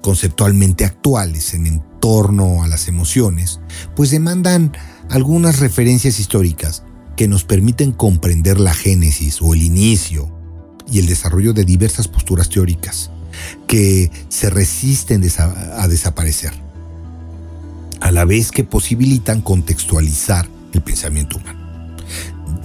conceptualmente 0.04 0.86
actuales 0.86 1.56
en 1.56 1.82
torno 2.00 2.62
a 2.62 2.68
las 2.68 2.88
emociones, 2.88 3.60
pues 3.96 4.12
demandan 4.12 4.72
algunas 5.10 5.60
referencias 5.60 6.20
históricas 6.20 6.84
que 7.18 7.28
nos 7.28 7.44
permiten 7.44 7.94
comprender 7.94 8.60
la 8.60 8.74
génesis 8.76 9.42
o 9.42 9.56
el 9.56 9.64
inicio 9.64 10.32
y 10.92 11.00
el 11.00 11.08
desarrollo 11.08 11.54
de 11.54 11.66
diversas 11.66 12.08
posturas 12.08 12.50
teóricas 12.50 13.10
que 13.66 14.12
se 14.30 14.52
resisten 14.52 15.24
a 15.40 15.88
desaparecer, 15.88 16.54
a 18.02 18.12
la 18.12 18.26
vez 18.26 18.52
que 18.52 18.64
posibilitan 18.64 19.42
contextualizar 19.42 20.50
el 20.74 20.82
pensamiento 20.82 21.38
humano. 21.38 21.60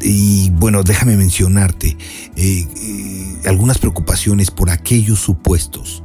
Y 0.02 0.50
bueno, 0.50 0.82
déjame 0.82 1.16
mencionarte 1.16 1.96
eh, 2.36 2.66
eh, 2.76 3.36
algunas 3.46 3.78
preocupaciones 3.78 4.50
por 4.50 4.70
aquellos 4.70 5.20
supuestos 5.20 6.02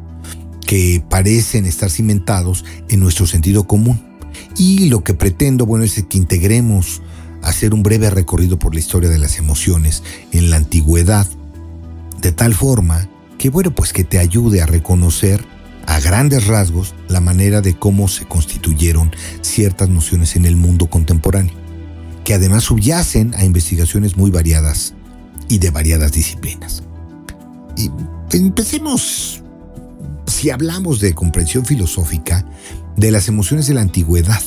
que 0.66 1.04
parecen 1.10 1.66
estar 1.66 1.90
cimentados 1.90 2.64
en 2.90 3.00
nuestro 3.00 3.26
sentido 3.26 3.66
común. 3.66 4.02
Y 4.58 4.90
lo 4.90 5.04
que 5.04 5.14
pretendo, 5.14 5.66
bueno, 5.66 5.84
es 5.84 6.02
que 6.08 6.18
integremos 6.18 7.02
hacer 7.42 7.74
un 7.74 7.84
breve 7.84 8.10
recorrido 8.10 8.60
por 8.60 8.74
la 8.74 8.80
historia 8.80 9.10
de 9.10 9.18
las 9.18 9.38
emociones 9.38 10.04
en 10.32 10.50
la 10.50 10.58
antigüedad, 10.58 11.28
de 12.22 12.32
tal 12.32 12.54
forma 12.54 13.10
que, 13.38 13.50
bueno, 13.50 13.72
pues 13.72 13.94
que 13.94 14.04
te 14.04 14.20
ayude 14.20 14.62
a 14.62 14.66
reconocer 14.66 15.44
a 15.92 16.00
grandes 16.00 16.48
rasgos 16.48 16.96
la 17.10 17.20
manera 17.20 17.60
de 17.60 17.78
cómo 17.78 18.08
se 18.08 18.26
constituyeron 18.26 19.12
ciertas 19.42 19.90
nociones 19.90 20.38
en 20.38 20.46
el 20.46 20.56
mundo 20.56 20.90
contemporáneo, 20.90 21.54
que 22.24 22.34
además 22.34 22.64
subyacen 22.64 23.34
a 23.36 23.44
investigaciones 23.44 24.16
muy 24.16 24.32
variadas 24.32 24.94
y 25.50 25.58
de 25.58 25.70
variadas 25.70 26.14
disciplinas. 26.14 26.84
Y 27.76 27.92
empecemos, 28.32 29.44
si 30.28 30.50
hablamos 30.50 31.02
de 31.02 31.14
comprensión 31.14 31.66
filosófica, 31.66 32.46
de 32.96 33.12
las 33.12 33.28
emociones 33.28 33.68
de 33.68 33.74
la 33.74 33.82
antigüedad, 33.82 34.42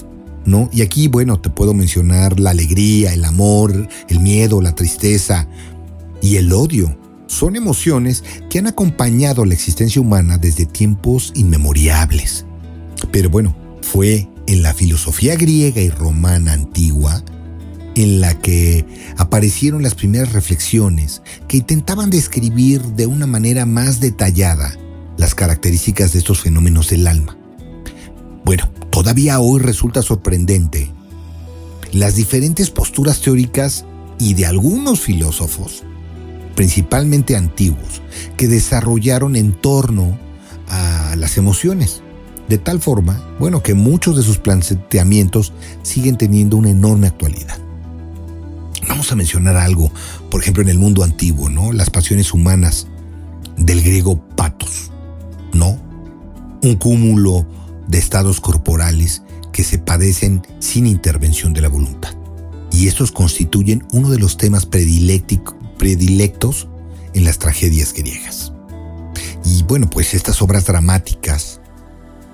¿no? 0.46 0.70
Y 0.72 0.80
aquí, 0.80 1.08
bueno, 1.08 1.40
te 1.40 1.50
puedo 1.50 1.74
mencionar 1.74 2.40
la 2.40 2.50
alegría, 2.50 3.12
el 3.12 3.24
amor, 3.24 3.86
el 4.08 4.20
miedo, 4.20 4.62
la 4.62 4.74
tristeza 4.74 5.46
y 6.22 6.36
el 6.36 6.50
odio, 6.54 6.96
son 7.34 7.56
emociones 7.56 8.22
que 8.48 8.60
han 8.60 8.66
acompañado 8.66 9.44
la 9.44 9.54
existencia 9.54 10.00
humana 10.00 10.38
desde 10.38 10.66
tiempos 10.66 11.32
inmemoriales. 11.34 12.46
Pero 13.10 13.28
bueno, 13.28 13.54
fue 13.82 14.28
en 14.46 14.62
la 14.62 14.72
filosofía 14.72 15.36
griega 15.36 15.80
y 15.80 15.90
romana 15.90 16.52
antigua 16.52 17.22
en 17.96 18.20
la 18.20 18.38
que 18.38 18.86
aparecieron 19.16 19.82
las 19.82 19.94
primeras 19.94 20.32
reflexiones 20.32 21.22
que 21.48 21.58
intentaban 21.58 22.10
describir 22.10 22.82
de 22.82 23.06
una 23.06 23.26
manera 23.26 23.66
más 23.66 24.00
detallada 24.00 24.76
las 25.16 25.34
características 25.34 26.12
de 26.12 26.18
estos 26.18 26.40
fenómenos 26.40 26.88
del 26.90 27.06
alma. 27.06 27.36
Bueno, 28.44 28.68
todavía 28.90 29.40
hoy 29.40 29.60
resulta 29.60 30.02
sorprendente 30.02 30.90
las 31.92 32.16
diferentes 32.16 32.70
posturas 32.70 33.20
teóricas 33.20 33.84
y 34.18 34.34
de 34.34 34.46
algunos 34.46 35.00
filósofos 35.00 35.84
principalmente 36.54 37.36
antiguos, 37.36 38.02
que 38.36 38.48
desarrollaron 38.48 39.36
en 39.36 39.52
torno 39.52 40.18
a 40.68 41.14
las 41.16 41.36
emociones. 41.36 42.02
De 42.48 42.58
tal 42.58 42.80
forma, 42.80 43.22
bueno, 43.38 43.62
que 43.62 43.74
muchos 43.74 44.16
de 44.16 44.22
sus 44.22 44.38
planteamientos 44.38 45.52
siguen 45.82 46.16
teniendo 46.16 46.56
una 46.56 46.70
enorme 46.70 47.06
actualidad. 47.06 47.58
Vamos 48.88 49.10
a 49.12 49.16
mencionar 49.16 49.56
algo, 49.56 49.90
por 50.30 50.42
ejemplo, 50.42 50.62
en 50.62 50.68
el 50.68 50.78
mundo 50.78 51.04
antiguo, 51.04 51.48
¿no? 51.48 51.72
Las 51.72 51.88
pasiones 51.88 52.34
humanas 52.34 52.86
del 53.56 53.82
griego 53.82 54.20
patos, 54.36 54.90
¿no? 55.52 55.78
Un 56.62 56.76
cúmulo 56.76 57.46
de 57.88 57.98
estados 57.98 58.40
corporales 58.40 59.22
que 59.52 59.64
se 59.64 59.78
padecen 59.78 60.42
sin 60.58 60.86
intervención 60.86 61.52
de 61.54 61.62
la 61.62 61.68
voluntad. 61.68 62.14
Y 62.70 62.88
estos 62.88 63.12
constituyen 63.12 63.86
uno 63.92 64.10
de 64.10 64.18
los 64.18 64.36
temas 64.36 64.66
predilectos 64.66 65.54
predilectos 65.84 66.66
en 67.12 67.26
las 67.26 67.38
tragedias 67.38 67.92
griegas. 67.92 68.54
Y 69.44 69.64
bueno, 69.64 69.90
pues 69.90 70.14
estas 70.14 70.40
obras 70.40 70.64
dramáticas, 70.64 71.60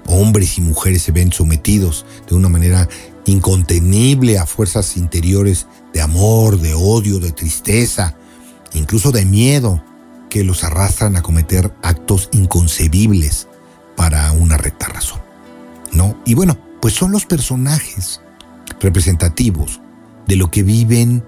hombres 0.06 0.56
y 0.56 0.60
mujeres 0.60 1.02
se 1.02 1.10
ven 1.10 1.32
sometidos 1.32 2.06
de 2.28 2.36
una 2.36 2.48
manera 2.48 2.88
incontenible 3.26 4.38
a 4.38 4.46
fuerzas 4.46 4.96
interiores 4.96 5.66
de 5.92 6.00
amor, 6.00 6.60
de 6.60 6.74
odio, 6.74 7.18
de 7.18 7.32
tristeza, 7.32 8.14
incluso 8.72 9.10
de 9.10 9.24
miedo, 9.24 9.82
que 10.28 10.44
los 10.44 10.62
arrastran 10.62 11.16
a 11.16 11.22
cometer 11.22 11.74
actos 11.82 12.28
inconcebibles 12.30 13.48
para 13.96 14.30
una 14.30 14.58
recta 14.58 14.86
razón. 14.86 15.20
¿No? 15.90 16.16
Y 16.24 16.34
bueno, 16.34 16.56
pues 16.80 16.94
son 16.94 17.10
los 17.10 17.26
personajes 17.26 18.20
representativos 18.78 19.80
de 20.28 20.36
lo 20.36 20.52
que 20.52 20.62
viven 20.62 21.24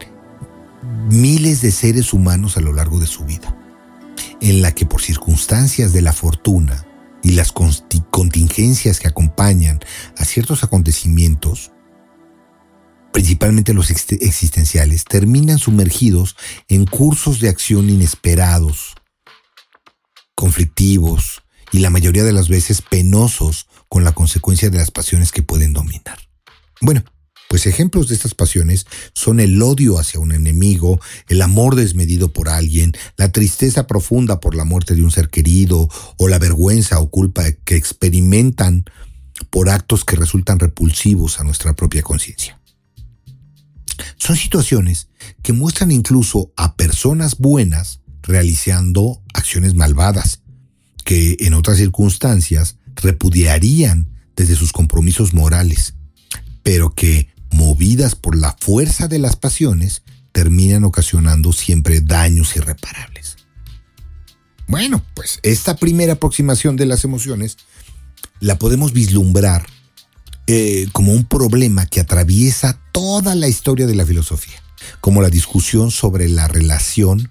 miles 1.10 1.62
de 1.62 1.70
seres 1.70 2.12
humanos 2.12 2.56
a 2.56 2.60
lo 2.60 2.72
largo 2.72 2.98
de 2.98 3.06
su 3.06 3.24
vida, 3.24 3.56
en 4.40 4.62
la 4.62 4.72
que 4.72 4.86
por 4.86 5.02
circunstancias 5.02 5.92
de 5.92 6.02
la 6.02 6.12
fortuna 6.12 6.86
y 7.22 7.32
las 7.32 7.52
contingencias 7.52 8.98
que 8.98 9.08
acompañan 9.08 9.80
a 10.18 10.24
ciertos 10.24 10.64
acontecimientos, 10.64 11.72
principalmente 13.12 13.74
los 13.74 13.90
existenciales, 13.90 15.04
terminan 15.04 15.58
sumergidos 15.58 16.36
en 16.68 16.86
cursos 16.86 17.40
de 17.40 17.48
acción 17.48 17.90
inesperados, 17.90 18.94
conflictivos 20.34 21.42
y 21.70 21.78
la 21.78 21.90
mayoría 21.90 22.24
de 22.24 22.32
las 22.32 22.48
veces 22.48 22.82
penosos 22.82 23.68
con 23.88 24.04
la 24.04 24.12
consecuencia 24.12 24.70
de 24.70 24.78
las 24.78 24.90
pasiones 24.90 25.30
que 25.30 25.42
pueden 25.42 25.72
dominar. 25.72 26.18
Bueno, 26.80 27.04
pues 27.52 27.66
ejemplos 27.66 28.08
de 28.08 28.14
estas 28.14 28.32
pasiones 28.32 28.86
son 29.12 29.38
el 29.38 29.60
odio 29.60 29.98
hacia 29.98 30.18
un 30.18 30.32
enemigo, 30.32 30.98
el 31.28 31.42
amor 31.42 31.76
desmedido 31.76 32.32
por 32.32 32.48
alguien, 32.48 32.94
la 33.18 33.30
tristeza 33.30 33.86
profunda 33.86 34.40
por 34.40 34.54
la 34.54 34.64
muerte 34.64 34.94
de 34.94 35.02
un 35.02 35.10
ser 35.10 35.28
querido 35.28 35.86
o 36.16 36.28
la 36.28 36.38
vergüenza 36.38 36.98
o 36.98 37.10
culpa 37.10 37.42
que 37.52 37.76
experimentan 37.76 38.86
por 39.50 39.68
actos 39.68 40.06
que 40.06 40.16
resultan 40.16 40.60
repulsivos 40.60 41.40
a 41.40 41.44
nuestra 41.44 41.76
propia 41.76 42.00
conciencia. 42.00 42.58
Son 44.16 44.34
situaciones 44.34 45.08
que 45.42 45.52
muestran 45.52 45.90
incluso 45.90 46.54
a 46.56 46.74
personas 46.74 47.36
buenas 47.36 48.00
realizando 48.22 49.22
acciones 49.34 49.74
malvadas, 49.74 50.40
que 51.04 51.36
en 51.40 51.52
otras 51.52 51.76
circunstancias 51.76 52.78
repudiarían 52.96 54.08
desde 54.36 54.56
sus 54.56 54.72
compromisos 54.72 55.34
morales, 55.34 55.96
pero 56.62 56.94
que 56.94 57.31
movidas 57.52 58.14
por 58.14 58.36
la 58.36 58.56
fuerza 58.60 59.08
de 59.08 59.18
las 59.18 59.36
pasiones, 59.36 60.02
terminan 60.32 60.84
ocasionando 60.84 61.52
siempre 61.52 62.00
daños 62.00 62.56
irreparables. 62.56 63.36
Bueno, 64.66 65.04
pues 65.14 65.38
esta 65.42 65.76
primera 65.76 66.14
aproximación 66.14 66.76
de 66.76 66.86
las 66.86 67.04
emociones 67.04 67.58
la 68.40 68.58
podemos 68.58 68.92
vislumbrar 68.92 69.66
eh, 70.46 70.88
como 70.92 71.12
un 71.12 71.24
problema 71.24 71.86
que 71.86 72.00
atraviesa 72.00 72.80
toda 72.92 73.34
la 73.34 73.48
historia 73.48 73.86
de 73.86 73.94
la 73.94 74.06
filosofía, 74.06 74.62
como 75.00 75.22
la 75.22 75.30
discusión 75.30 75.90
sobre 75.90 76.28
la 76.28 76.48
relación 76.48 77.30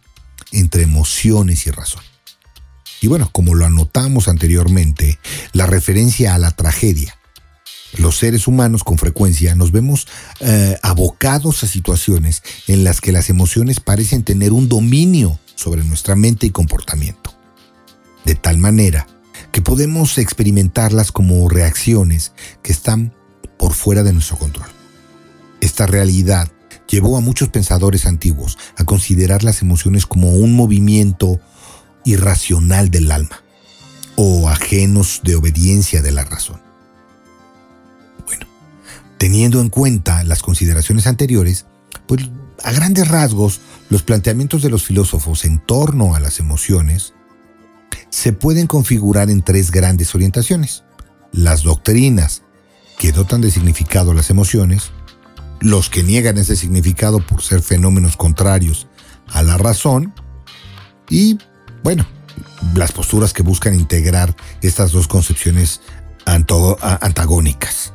entre 0.51 0.84
emociones 0.84 1.65
y 1.67 1.71
razón. 1.71 2.03
Y 3.01 3.07
bueno, 3.07 3.29
como 3.31 3.55
lo 3.55 3.65
anotamos 3.65 4.27
anteriormente, 4.27 5.19
la 5.53 5.65
referencia 5.65 6.36
a 6.36 6.38
la 6.38 6.51
tragedia 6.51 7.17
los 7.97 8.17
seres 8.17 8.47
humanos 8.47 8.84
con 8.84 8.97
frecuencia 8.97 9.56
nos 9.56 9.71
vemos 9.71 10.08
eh, 10.39 10.77
abocados 10.82 11.63
a 11.63 11.67
situaciones 11.67 12.43
en 12.68 12.84
las 12.84 13.01
que 13.01 13.11
las 13.11 13.30
emociones 13.30 13.80
parecen 13.80 14.24
tener 14.24 14.53
un 14.53 14.70
dominio 14.70 15.39
sobre 15.55 15.84
nuestra 15.84 16.15
mente 16.15 16.47
y 16.47 16.51
comportamiento. 16.51 17.34
De 18.26 18.36
tal 18.36 18.57
manera 18.57 19.07
que 19.51 19.61
podemos 19.61 20.18
experimentarlas 20.18 21.11
como 21.11 21.49
reacciones 21.49 22.32
que 22.63 22.72
están 22.72 23.13
por 23.57 23.74
fuera 23.74 24.03
de 24.03 24.13
nuestro 24.13 24.38
control. 24.38 24.70
Esta 25.59 25.86
realidad 25.86 26.49
llevó 26.88 27.18
a 27.18 27.22
muchos 27.22 27.49
pensadores 27.49 28.05
antiguos 28.05 28.57
a 28.78 28.86
considerar 28.86 29.43
las 29.43 29.61
emociones 29.61 30.05
como 30.05 30.32
un 30.32 30.55
movimiento 30.55 31.39
irracional 32.05 32.89
del 32.89 33.11
alma 33.11 33.43
o 34.15 34.49
ajenos 34.49 35.22
de 35.24 35.36
obediencia 35.36 36.01
de 36.01 36.11
la 36.11 36.24
razón. 36.24 36.70
Teniendo 39.22 39.61
en 39.61 39.69
cuenta 39.69 40.24
las 40.24 40.41
consideraciones 40.41 41.05
anteriores, 41.05 41.67
pues 42.07 42.28
a 42.63 42.72
grandes 42.72 43.07
rasgos, 43.07 43.61
los 43.91 44.01
planteamientos 44.01 44.63
de 44.63 44.72
los 44.72 44.84
filósofos 44.84 45.45
en 45.45 45.59
torno 45.59 46.15
a 46.15 46.19
las 46.19 46.39
emociones 46.39 47.13
se 48.09 48.34
pueden 48.34 48.65
configurar 48.65 49.30
en 49.30 49.43
tres 49.43 49.69
grandes 49.69 50.15
orientaciones. 50.15 50.84
Las 51.32 51.61
doctrinas 51.61 52.41
que 52.97 53.11
dotan 53.11 53.41
de 53.41 53.51
significado 53.51 54.15
las 54.15 54.32
emociones, 54.32 54.89
los 55.59 55.91
que 55.91 56.01
niegan 56.01 56.39
ese 56.39 56.55
significado 56.55 57.24
por 57.24 57.43
ser 57.43 57.61
fenómenos 57.61 58.17
contrarios 58.17 58.88
a 59.28 59.43
la 59.43 59.55
razón 59.55 60.15
y, 61.11 61.38
bueno, 61.84 62.07
las 62.74 62.91
posturas 62.91 63.34
que 63.34 63.43
buscan 63.43 63.76
integrar 63.76 64.36
estas 64.63 64.91
dos 64.91 65.07
concepciones 65.07 65.82
antagónicas. 66.26 67.93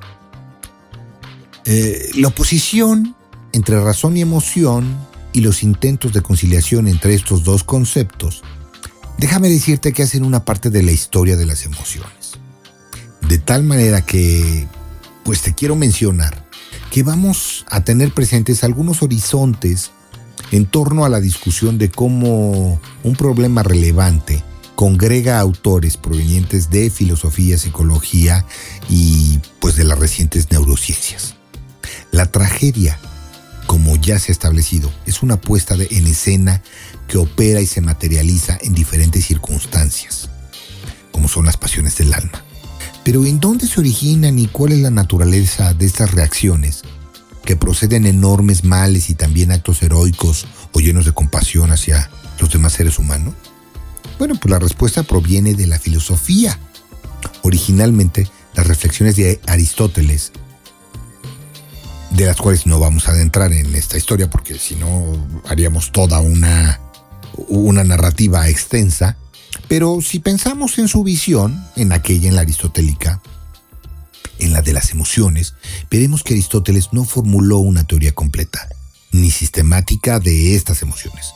Eh, 1.67 2.11
la 2.15 2.29
oposición 2.29 3.17
entre 3.53 3.81
razón 3.81 4.17
y 4.17 4.21
emoción 4.21 4.97
y 5.33 5.41
los 5.41 5.63
intentos 5.63 6.13
de 6.13 6.23
conciliación 6.23 6.87
entre 6.87 7.15
estos 7.15 7.43
dos 7.43 7.65
conceptos, 7.65 8.43
déjame 9.19 9.49
decirte 9.49 9.93
que 9.93 10.05
hacen 10.05 10.25
una 10.25 10.45
parte 10.45 10.71
de 10.71 10.83
la 10.83 10.93
historia 10.93 11.37
de 11.37 11.47
las 11.47 11.65
emociones. 11.65 12.39
De 13.29 13.39
tal 13.39 13.65
manera 13.65 14.03
que, 14.03 14.69
pues 15.25 15.43
te 15.43 15.55
quiero 15.55 15.75
mencionar 15.75 16.47
que 16.91 17.03
vamos 17.03 17.67
a 17.69 17.83
tener 17.83 18.13
presentes 18.15 18.63
algunos 18.63 19.03
horizontes 19.03 19.91
en 20.53 20.67
torno 20.67 21.05
a 21.05 21.09
la 21.09 21.21
discusión 21.21 21.79
de 21.79 21.91
cómo 21.91 22.81
un 23.03 23.17
problema 23.17 23.63
relevante 23.65 24.45
congrega 24.77 25.41
autores 25.41 25.97
provenientes 25.97 26.71
de 26.71 26.91
filosofía, 26.91 27.59
psicología 27.59 28.45
y 28.89 29.41
pues 29.59 29.75
de 29.75 29.85
las 29.85 29.99
recientes 29.99 30.51
neurociencias. 30.53 31.36
La 32.17 32.25
tragedia, 32.25 32.99
como 33.67 33.95
ya 33.97 34.19
se 34.19 34.33
ha 34.33 34.33
establecido, 34.33 34.91
es 35.05 35.23
una 35.23 35.39
puesta 35.39 35.75
en 35.75 36.07
escena 36.07 36.63
que 37.09 37.19
opera 37.19 37.61
y 37.61 37.67
se 37.67 37.83
materializa 37.83 38.57
en 38.63 38.73
diferentes 38.73 39.27
circunstancias, 39.27 40.31
como 41.13 41.29
son 41.29 41.45
las 41.45 41.59
pasiones 41.59 41.99
del 41.99 42.15
alma. 42.15 42.43
Pero 43.05 43.27
¿en 43.27 43.39
dónde 43.39 43.67
se 43.67 43.81
originan 43.81 44.39
y 44.39 44.47
cuál 44.47 44.73
es 44.73 44.79
la 44.79 44.91
naturaleza 44.91 45.75
de 45.75 45.85
estas 45.85 46.13
reacciones 46.13 46.85
que 47.45 47.55
proceden 47.55 48.07
enormes 48.07 48.65
males 48.65 49.11
y 49.11 49.15
también 49.15 49.53
actos 49.53 49.83
heroicos 49.83 50.47
o 50.73 50.81
llenos 50.81 51.05
de 51.05 51.13
compasión 51.13 51.71
hacia 51.71 52.09
los 52.41 52.51
demás 52.51 52.73
seres 52.73 52.99
humanos? 52.99 53.35
Bueno, 54.19 54.37
pues 54.37 54.51
la 54.51 54.59
respuesta 54.59 55.03
proviene 55.03 55.53
de 55.53 55.67
la 55.67 55.79
filosofía. 55.79 56.59
Originalmente, 57.43 58.27
las 58.55 58.67
reflexiones 58.67 59.17
de 59.17 59.39
Aristóteles, 59.47 60.33
de 62.17 62.27
las 62.27 62.37
cuales 62.37 62.67
no 62.67 62.81
vamos 62.81 63.09
a 63.09 63.13
adentrar 63.13 63.53
en 63.53 63.75
esta 63.75 63.97
historia 63.97 64.31
porque 64.31 64.59
si 64.59 64.75
no 64.75 65.41
haríamos 65.47 65.93
toda 65.93 66.21
una, 66.21 66.81
una 67.49 67.85
narrativa 67.85 68.49
extensa, 68.49 69.17
pero 69.69 70.01
si 70.01 70.19
pensamos 70.19 70.79
en 70.79 70.89
su 70.89 71.05
visión, 71.05 71.65
en 71.77 71.93
aquella, 71.93 72.29
en 72.29 72.35
la 72.35 72.43
aristotélica, 72.43 73.21
en 74.39 74.53
la 74.53 74.63
de 74.63 74.73
las 74.73 74.91
emociones, 74.91 75.55
veremos 75.91 76.23
que 76.23 76.35
Aristóteles 76.35 76.89
no 76.93 77.05
formuló 77.05 77.59
una 77.59 77.85
teoría 77.85 78.13
completa 78.13 78.69
ni 79.13 79.31
sistemática 79.31 80.19
de 80.19 80.57
estas 80.57 80.83
emociones 80.83 81.33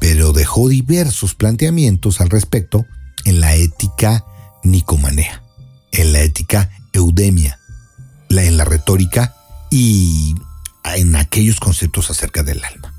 pero 0.00 0.32
dejó 0.32 0.68
diversos 0.68 1.36
planteamientos 1.36 2.20
al 2.20 2.30
respecto 2.30 2.86
en 3.24 3.40
la 3.40 3.54
ética 3.54 4.24
nicomanea, 4.64 5.44
en 5.92 6.12
la 6.12 6.22
ética 6.22 6.70
eudemia, 6.94 7.60
en 8.30 8.56
la 8.56 8.64
retórica 8.64 9.36
y 9.70 10.34
en 10.84 11.16
aquellos 11.16 11.60
conceptos 11.60 12.10
acerca 12.10 12.42
del 12.42 12.62
alma. 12.64 12.94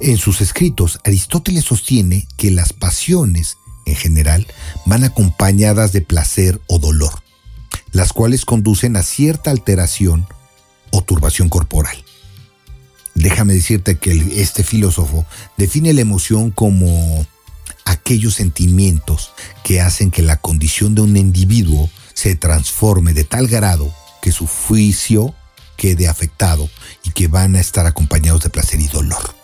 En 0.00 0.16
sus 0.16 0.40
escritos, 0.40 1.00
Aristóteles 1.04 1.64
sostiene 1.64 2.26
que 2.36 2.50
las 2.50 2.72
pasiones, 2.72 3.56
en 3.86 3.96
general, 3.96 4.46
van 4.86 5.04
acompañadas 5.04 5.92
de 5.92 6.00
placer 6.00 6.60
o 6.66 6.78
dolor, 6.78 7.22
las 7.92 8.12
cuales 8.12 8.44
conducen 8.44 8.96
a 8.96 9.02
cierta 9.02 9.50
alteración 9.50 10.26
o 10.90 11.02
turbación 11.02 11.48
corporal. 11.48 11.96
Déjame 13.14 13.54
decirte 13.54 13.98
que 13.98 14.12
este 14.40 14.62
filósofo 14.62 15.26
define 15.56 15.92
la 15.92 16.02
emoción 16.02 16.50
como 16.50 17.26
aquellos 17.84 18.34
sentimientos 18.34 19.32
que 19.64 19.80
hacen 19.80 20.10
que 20.10 20.22
la 20.22 20.36
condición 20.36 20.94
de 20.94 21.02
un 21.02 21.16
individuo 21.16 21.90
se 22.14 22.36
transforme 22.36 23.14
de 23.14 23.24
tal 23.24 23.48
grado 23.48 23.92
que 24.22 24.30
su 24.30 24.46
juicio 24.46 25.34
quede 25.78 26.08
afectado 26.08 26.68
y 27.04 27.12
que 27.12 27.28
van 27.28 27.56
a 27.56 27.60
estar 27.60 27.86
acompañados 27.86 28.42
de 28.42 28.50
placer 28.50 28.80
y 28.80 28.88
dolor. 28.88 29.34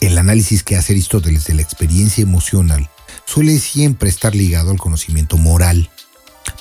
El 0.00 0.16
análisis 0.16 0.62
que 0.62 0.76
hace 0.76 0.92
Aristóteles 0.92 1.46
de 1.46 1.54
la 1.54 1.62
experiencia 1.62 2.22
emocional 2.22 2.88
suele 3.24 3.58
siempre 3.58 4.08
estar 4.08 4.36
ligado 4.36 4.70
al 4.70 4.78
conocimiento 4.78 5.36
moral. 5.38 5.90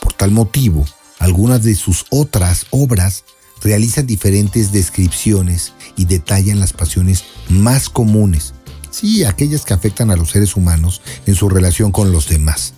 Por 0.02 0.14
tal 0.14 0.32
motivo, 0.32 0.88
algunas 1.20 1.62
de 1.64 1.76
sus 1.76 2.06
otras 2.10 2.66
obras 2.72 3.26
realizan 3.62 4.08
diferentes 4.08 4.72
descripciones 4.72 5.74
y 5.96 6.06
detallan 6.06 6.60
las 6.60 6.74
pasiones 6.74 7.26
más 7.50 7.90
comunes, 7.90 8.54
sí, 8.90 9.24
aquellas 9.24 9.66
que 9.66 9.74
afectan 9.74 10.12
a 10.12 10.16
los 10.16 10.32
seres 10.32 10.56
humanos 10.56 11.02
en 11.26 11.36
su 11.36 11.50
relación 11.50 11.92
con 11.92 12.12
los 12.12 12.28
demás, 12.30 12.74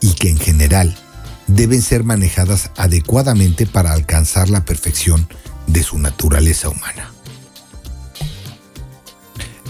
y 0.00 0.12
que 0.14 0.30
en 0.30 0.38
general 0.38 0.98
deben 1.46 1.82
ser 1.82 2.04
manejadas 2.04 2.70
adecuadamente 2.76 3.66
para 3.66 3.92
alcanzar 3.92 4.48
la 4.48 4.64
perfección 4.64 5.28
de 5.66 5.82
su 5.82 5.98
naturaleza 5.98 6.68
humana. 6.68 7.12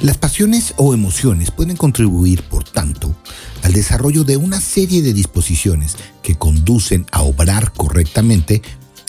Las 0.02 0.18
pasiones 0.18 0.74
o 0.76 0.92
emociones 0.92 1.50
pueden 1.50 1.76
contribuir, 1.76 2.42
por 2.42 2.64
tanto, 2.64 3.16
al 3.62 3.72
desarrollo 3.72 4.24
de 4.24 4.36
una 4.36 4.60
serie 4.60 5.00
de 5.00 5.14
disposiciones 5.14 5.96
que 6.22 6.36
conducen 6.36 7.06
a 7.12 7.22
obrar 7.22 7.72
correctamente 7.72 8.62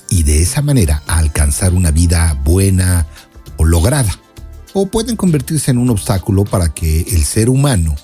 y 0.10 0.24
de 0.24 0.42
esa 0.42 0.62
manera 0.62 1.04
a 1.06 1.18
alcanzar 1.18 1.74
una 1.74 1.92
vida 1.92 2.40
buena 2.44 3.06
o 3.58 3.66
lograda. 3.66 4.18
O 4.74 4.88
pueden 4.88 5.18
convertirse 5.18 5.72
en 5.72 5.78
un 5.78 5.90
obstáculo 5.90 6.46
para 6.46 6.74
que 6.74 7.02
el 7.02 7.26
ser 7.26 7.50
humano 7.50 7.96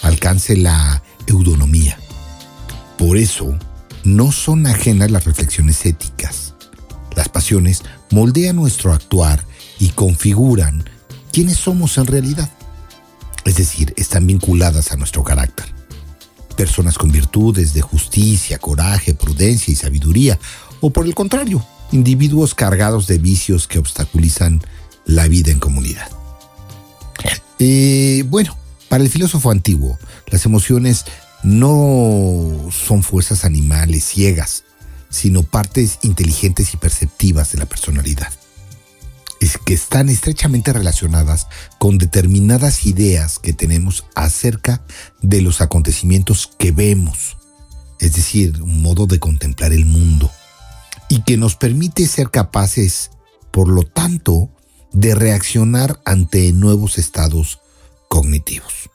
alcance 0.00 0.56
la 0.56 1.02
eudonomía. 1.26 1.98
Por 2.96 3.16
eso, 3.16 3.58
no 4.04 4.32
son 4.32 4.66
ajenas 4.66 5.10
las 5.10 5.24
reflexiones 5.24 5.84
éticas. 5.86 6.54
Las 7.16 7.28
pasiones 7.28 7.82
moldean 8.10 8.56
nuestro 8.56 8.92
actuar 8.92 9.44
y 9.78 9.90
configuran 9.90 10.84
quiénes 11.32 11.58
somos 11.58 11.98
en 11.98 12.06
realidad. 12.06 12.50
Es 13.44 13.56
decir, 13.56 13.94
están 13.96 14.26
vinculadas 14.26 14.92
a 14.92 14.96
nuestro 14.96 15.24
carácter. 15.24 15.66
Personas 16.56 16.98
con 16.98 17.10
virtudes 17.10 17.72
de 17.72 17.80
justicia, 17.80 18.58
coraje, 18.58 19.14
prudencia 19.14 19.72
y 19.72 19.76
sabiduría 19.76 20.38
o 20.80 20.90
por 20.90 21.06
el 21.06 21.14
contrario, 21.14 21.64
individuos 21.92 22.54
cargados 22.54 23.06
de 23.06 23.18
vicios 23.18 23.66
que 23.66 23.78
obstaculizan 23.78 24.60
la 25.04 25.28
vida 25.28 25.50
en 25.50 25.58
comunidad. 25.58 26.08
Eh, 27.58 28.24
bueno, 28.26 28.56
para 28.88 29.04
el 29.04 29.10
filósofo 29.10 29.50
antiguo, 29.50 29.98
las 30.28 30.46
emociones 30.46 31.04
no 31.42 32.68
son 32.70 33.02
fuerzas 33.02 33.44
animales 33.44 34.04
ciegas, 34.04 34.64
sino 35.08 35.42
partes 35.42 35.98
inteligentes 36.02 36.74
y 36.74 36.76
perceptivas 36.76 37.52
de 37.52 37.58
la 37.58 37.66
personalidad. 37.66 38.32
Es 39.40 39.56
que 39.56 39.72
están 39.72 40.10
estrechamente 40.10 40.72
relacionadas 40.72 41.46
con 41.78 41.98
determinadas 41.98 42.84
ideas 42.86 43.38
que 43.38 43.54
tenemos 43.54 44.04
acerca 44.14 44.82
de 45.22 45.40
los 45.40 45.60
acontecimientos 45.60 46.50
que 46.58 46.72
vemos, 46.72 47.38
es 48.00 48.14
decir, 48.14 48.62
un 48.62 48.82
modo 48.82 49.06
de 49.06 49.18
contemplar 49.18 49.72
el 49.72 49.86
mundo 49.86 50.30
y 51.08 51.22
que 51.22 51.36
nos 51.36 51.56
permite 51.56 52.06
ser 52.06 52.30
capaces, 52.30 53.10
por 53.50 53.68
lo 53.68 53.82
tanto, 53.82 54.50
de 54.92 55.14
reaccionar 55.14 56.00
ante 56.04 56.52
nuevos 56.52 56.98
estados 56.98 57.60
cognitivos. 58.08 58.90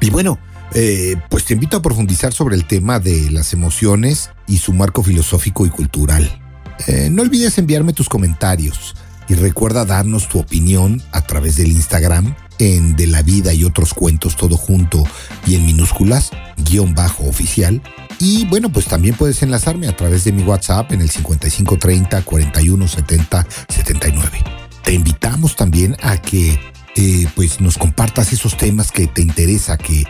Y 0.00 0.10
bueno, 0.10 0.38
eh, 0.74 1.16
pues 1.30 1.44
te 1.44 1.54
invito 1.54 1.76
a 1.76 1.82
profundizar 1.82 2.32
sobre 2.32 2.56
el 2.56 2.66
tema 2.66 2.98
de 2.98 3.30
las 3.30 3.52
emociones 3.52 4.30
y 4.46 4.58
su 4.58 4.72
marco 4.72 5.02
filosófico 5.02 5.66
y 5.66 5.70
cultural. 5.70 6.40
Eh, 6.86 7.08
no 7.10 7.22
olvides 7.22 7.58
enviarme 7.58 7.92
tus 7.92 8.08
comentarios 8.08 8.94
y 9.28 9.34
recuerda 9.34 9.84
darnos 9.84 10.28
tu 10.28 10.38
opinión 10.38 11.00
a 11.12 11.22
través 11.22 11.56
del 11.56 11.70
Instagram 11.70 12.34
en 12.58 12.96
De 12.96 13.06
la 13.06 13.22
Vida 13.22 13.54
y 13.54 13.64
otros 13.64 13.94
cuentos 13.94 14.36
todo 14.36 14.56
junto 14.56 15.04
y 15.46 15.54
en 15.54 15.64
minúsculas, 15.64 16.30
guion 16.56 16.94
bajo 16.94 17.24
oficial 17.24 17.80
y 18.18 18.46
bueno, 18.46 18.70
pues 18.70 18.86
también 18.86 19.16
puedes 19.16 19.42
enlazarme 19.42 19.88
a 19.88 19.96
través 19.96 20.24
de 20.24 20.32
mi 20.32 20.42
WhatsApp 20.42 20.92
en 20.92 21.00
el 21.00 21.10
5530 21.10 22.22
41 22.22 22.88
70 22.88 23.46
79. 23.68 24.44
Te 24.82 24.92
invitamos 24.92 25.56
también 25.56 25.96
a 26.02 26.20
que 26.20 26.58
eh, 26.96 27.26
pues 27.34 27.60
nos 27.60 27.76
compartas 27.76 28.32
esos 28.32 28.56
temas 28.56 28.92
que 28.92 29.06
te 29.08 29.20
interesa 29.20 29.76
que, 29.76 30.04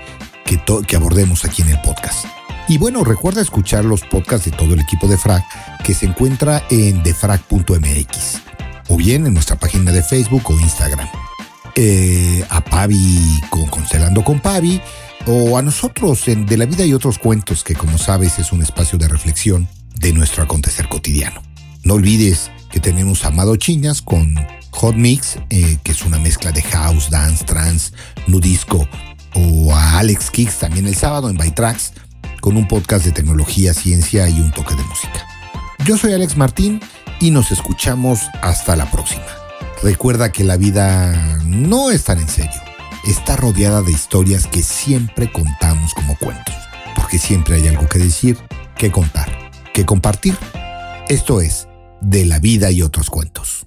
que, 0.44 0.96
abordemos 0.96 1.44
aquí 1.44 1.62
en 1.62 1.70
el 1.70 1.80
podcast. 1.80 2.26
Y 2.68 2.78
bueno, 2.78 3.04
recuerda 3.04 3.42
escuchar 3.42 3.84
los 3.84 4.02
podcasts 4.02 4.50
de 4.50 4.56
todo 4.56 4.74
el 4.74 4.80
equipo 4.80 5.06
de 5.06 5.18
FRAG 5.18 5.44
que 5.82 5.94
se 5.94 6.06
encuentra 6.06 6.64
en 6.70 7.02
defrag.mx 7.02 8.42
o 8.88 8.96
bien 8.96 9.26
en 9.26 9.34
nuestra 9.34 9.56
página 9.56 9.92
de 9.92 10.02
Facebook 10.02 10.42
o 10.46 10.58
Instagram. 10.58 11.08
Eh, 11.76 12.44
a 12.50 12.60
Pavi 12.60 13.40
con 13.50 13.66
Constelando 13.66 14.22
con 14.22 14.38
Pavi 14.38 14.80
o 15.26 15.58
a 15.58 15.62
nosotros 15.62 16.28
en 16.28 16.46
De 16.46 16.56
la 16.56 16.66
vida 16.66 16.84
y 16.84 16.92
otros 16.92 17.18
cuentos, 17.18 17.64
que 17.64 17.74
como 17.74 17.98
sabes 17.98 18.38
es 18.38 18.52
un 18.52 18.62
espacio 18.62 18.98
de 18.98 19.08
reflexión 19.08 19.68
de 19.94 20.12
nuestro 20.12 20.42
acontecer 20.42 20.88
cotidiano. 20.88 21.42
No 21.82 21.94
olvides 21.94 22.50
que 22.70 22.80
tenemos 22.80 23.24
Amado 23.24 23.56
Chiñas 23.56 24.02
con 24.02 24.34
Hot 24.70 24.96
Mix, 24.96 25.38
eh, 25.50 25.78
que 25.82 25.92
es 25.92 26.02
una 26.04 26.18
mezcla 26.18 26.50
de 26.50 26.62
house, 26.62 27.10
dance, 27.10 27.44
trance, 27.44 27.92
nudisco, 28.26 28.88
o 29.34 29.74
a 29.74 29.98
Alex 29.98 30.30
Kicks 30.30 30.58
también 30.58 30.86
el 30.86 30.94
sábado 30.94 31.28
en 31.28 31.36
Bytrax, 31.36 31.92
con 32.40 32.56
un 32.56 32.68
podcast 32.68 33.04
de 33.04 33.12
tecnología, 33.12 33.74
ciencia 33.74 34.28
y 34.28 34.40
un 34.40 34.50
toque 34.52 34.74
de 34.74 34.82
música. 34.82 35.26
Yo 35.84 35.96
soy 35.96 36.12
Alex 36.12 36.36
Martín 36.36 36.80
y 37.20 37.30
nos 37.30 37.50
escuchamos 37.50 38.20
hasta 38.42 38.76
la 38.76 38.90
próxima. 38.90 39.26
Recuerda 39.82 40.32
que 40.32 40.44
la 40.44 40.56
vida 40.56 41.38
no 41.44 41.90
es 41.90 42.04
tan 42.04 42.18
en 42.18 42.28
serio, 42.28 42.60
está 43.06 43.36
rodeada 43.36 43.82
de 43.82 43.92
historias 43.92 44.46
que 44.46 44.62
siempre 44.62 45.30
contamos 45.30 45.92
como 45.94 46.16
cuentos, 46.16 46.54
porque 46.94 47.18
siempre 47.18 47.56
hay 47.56 47.68
algo 47.68 47.88
que 47.88 47.98
decir, 47.98 48.38
que 48.76 48.90
contar, 48.90 49.50
que 49.72 49.84
compartir. 49.84 50.36
Esto 51.08 51.40
es 51.40 51.68
De 52.00 52.24
la 52.26 52.38
vida 52.38 52.70
y 52.70 52.82
otros 52.82 53.08
cuentos. 53.08 53.66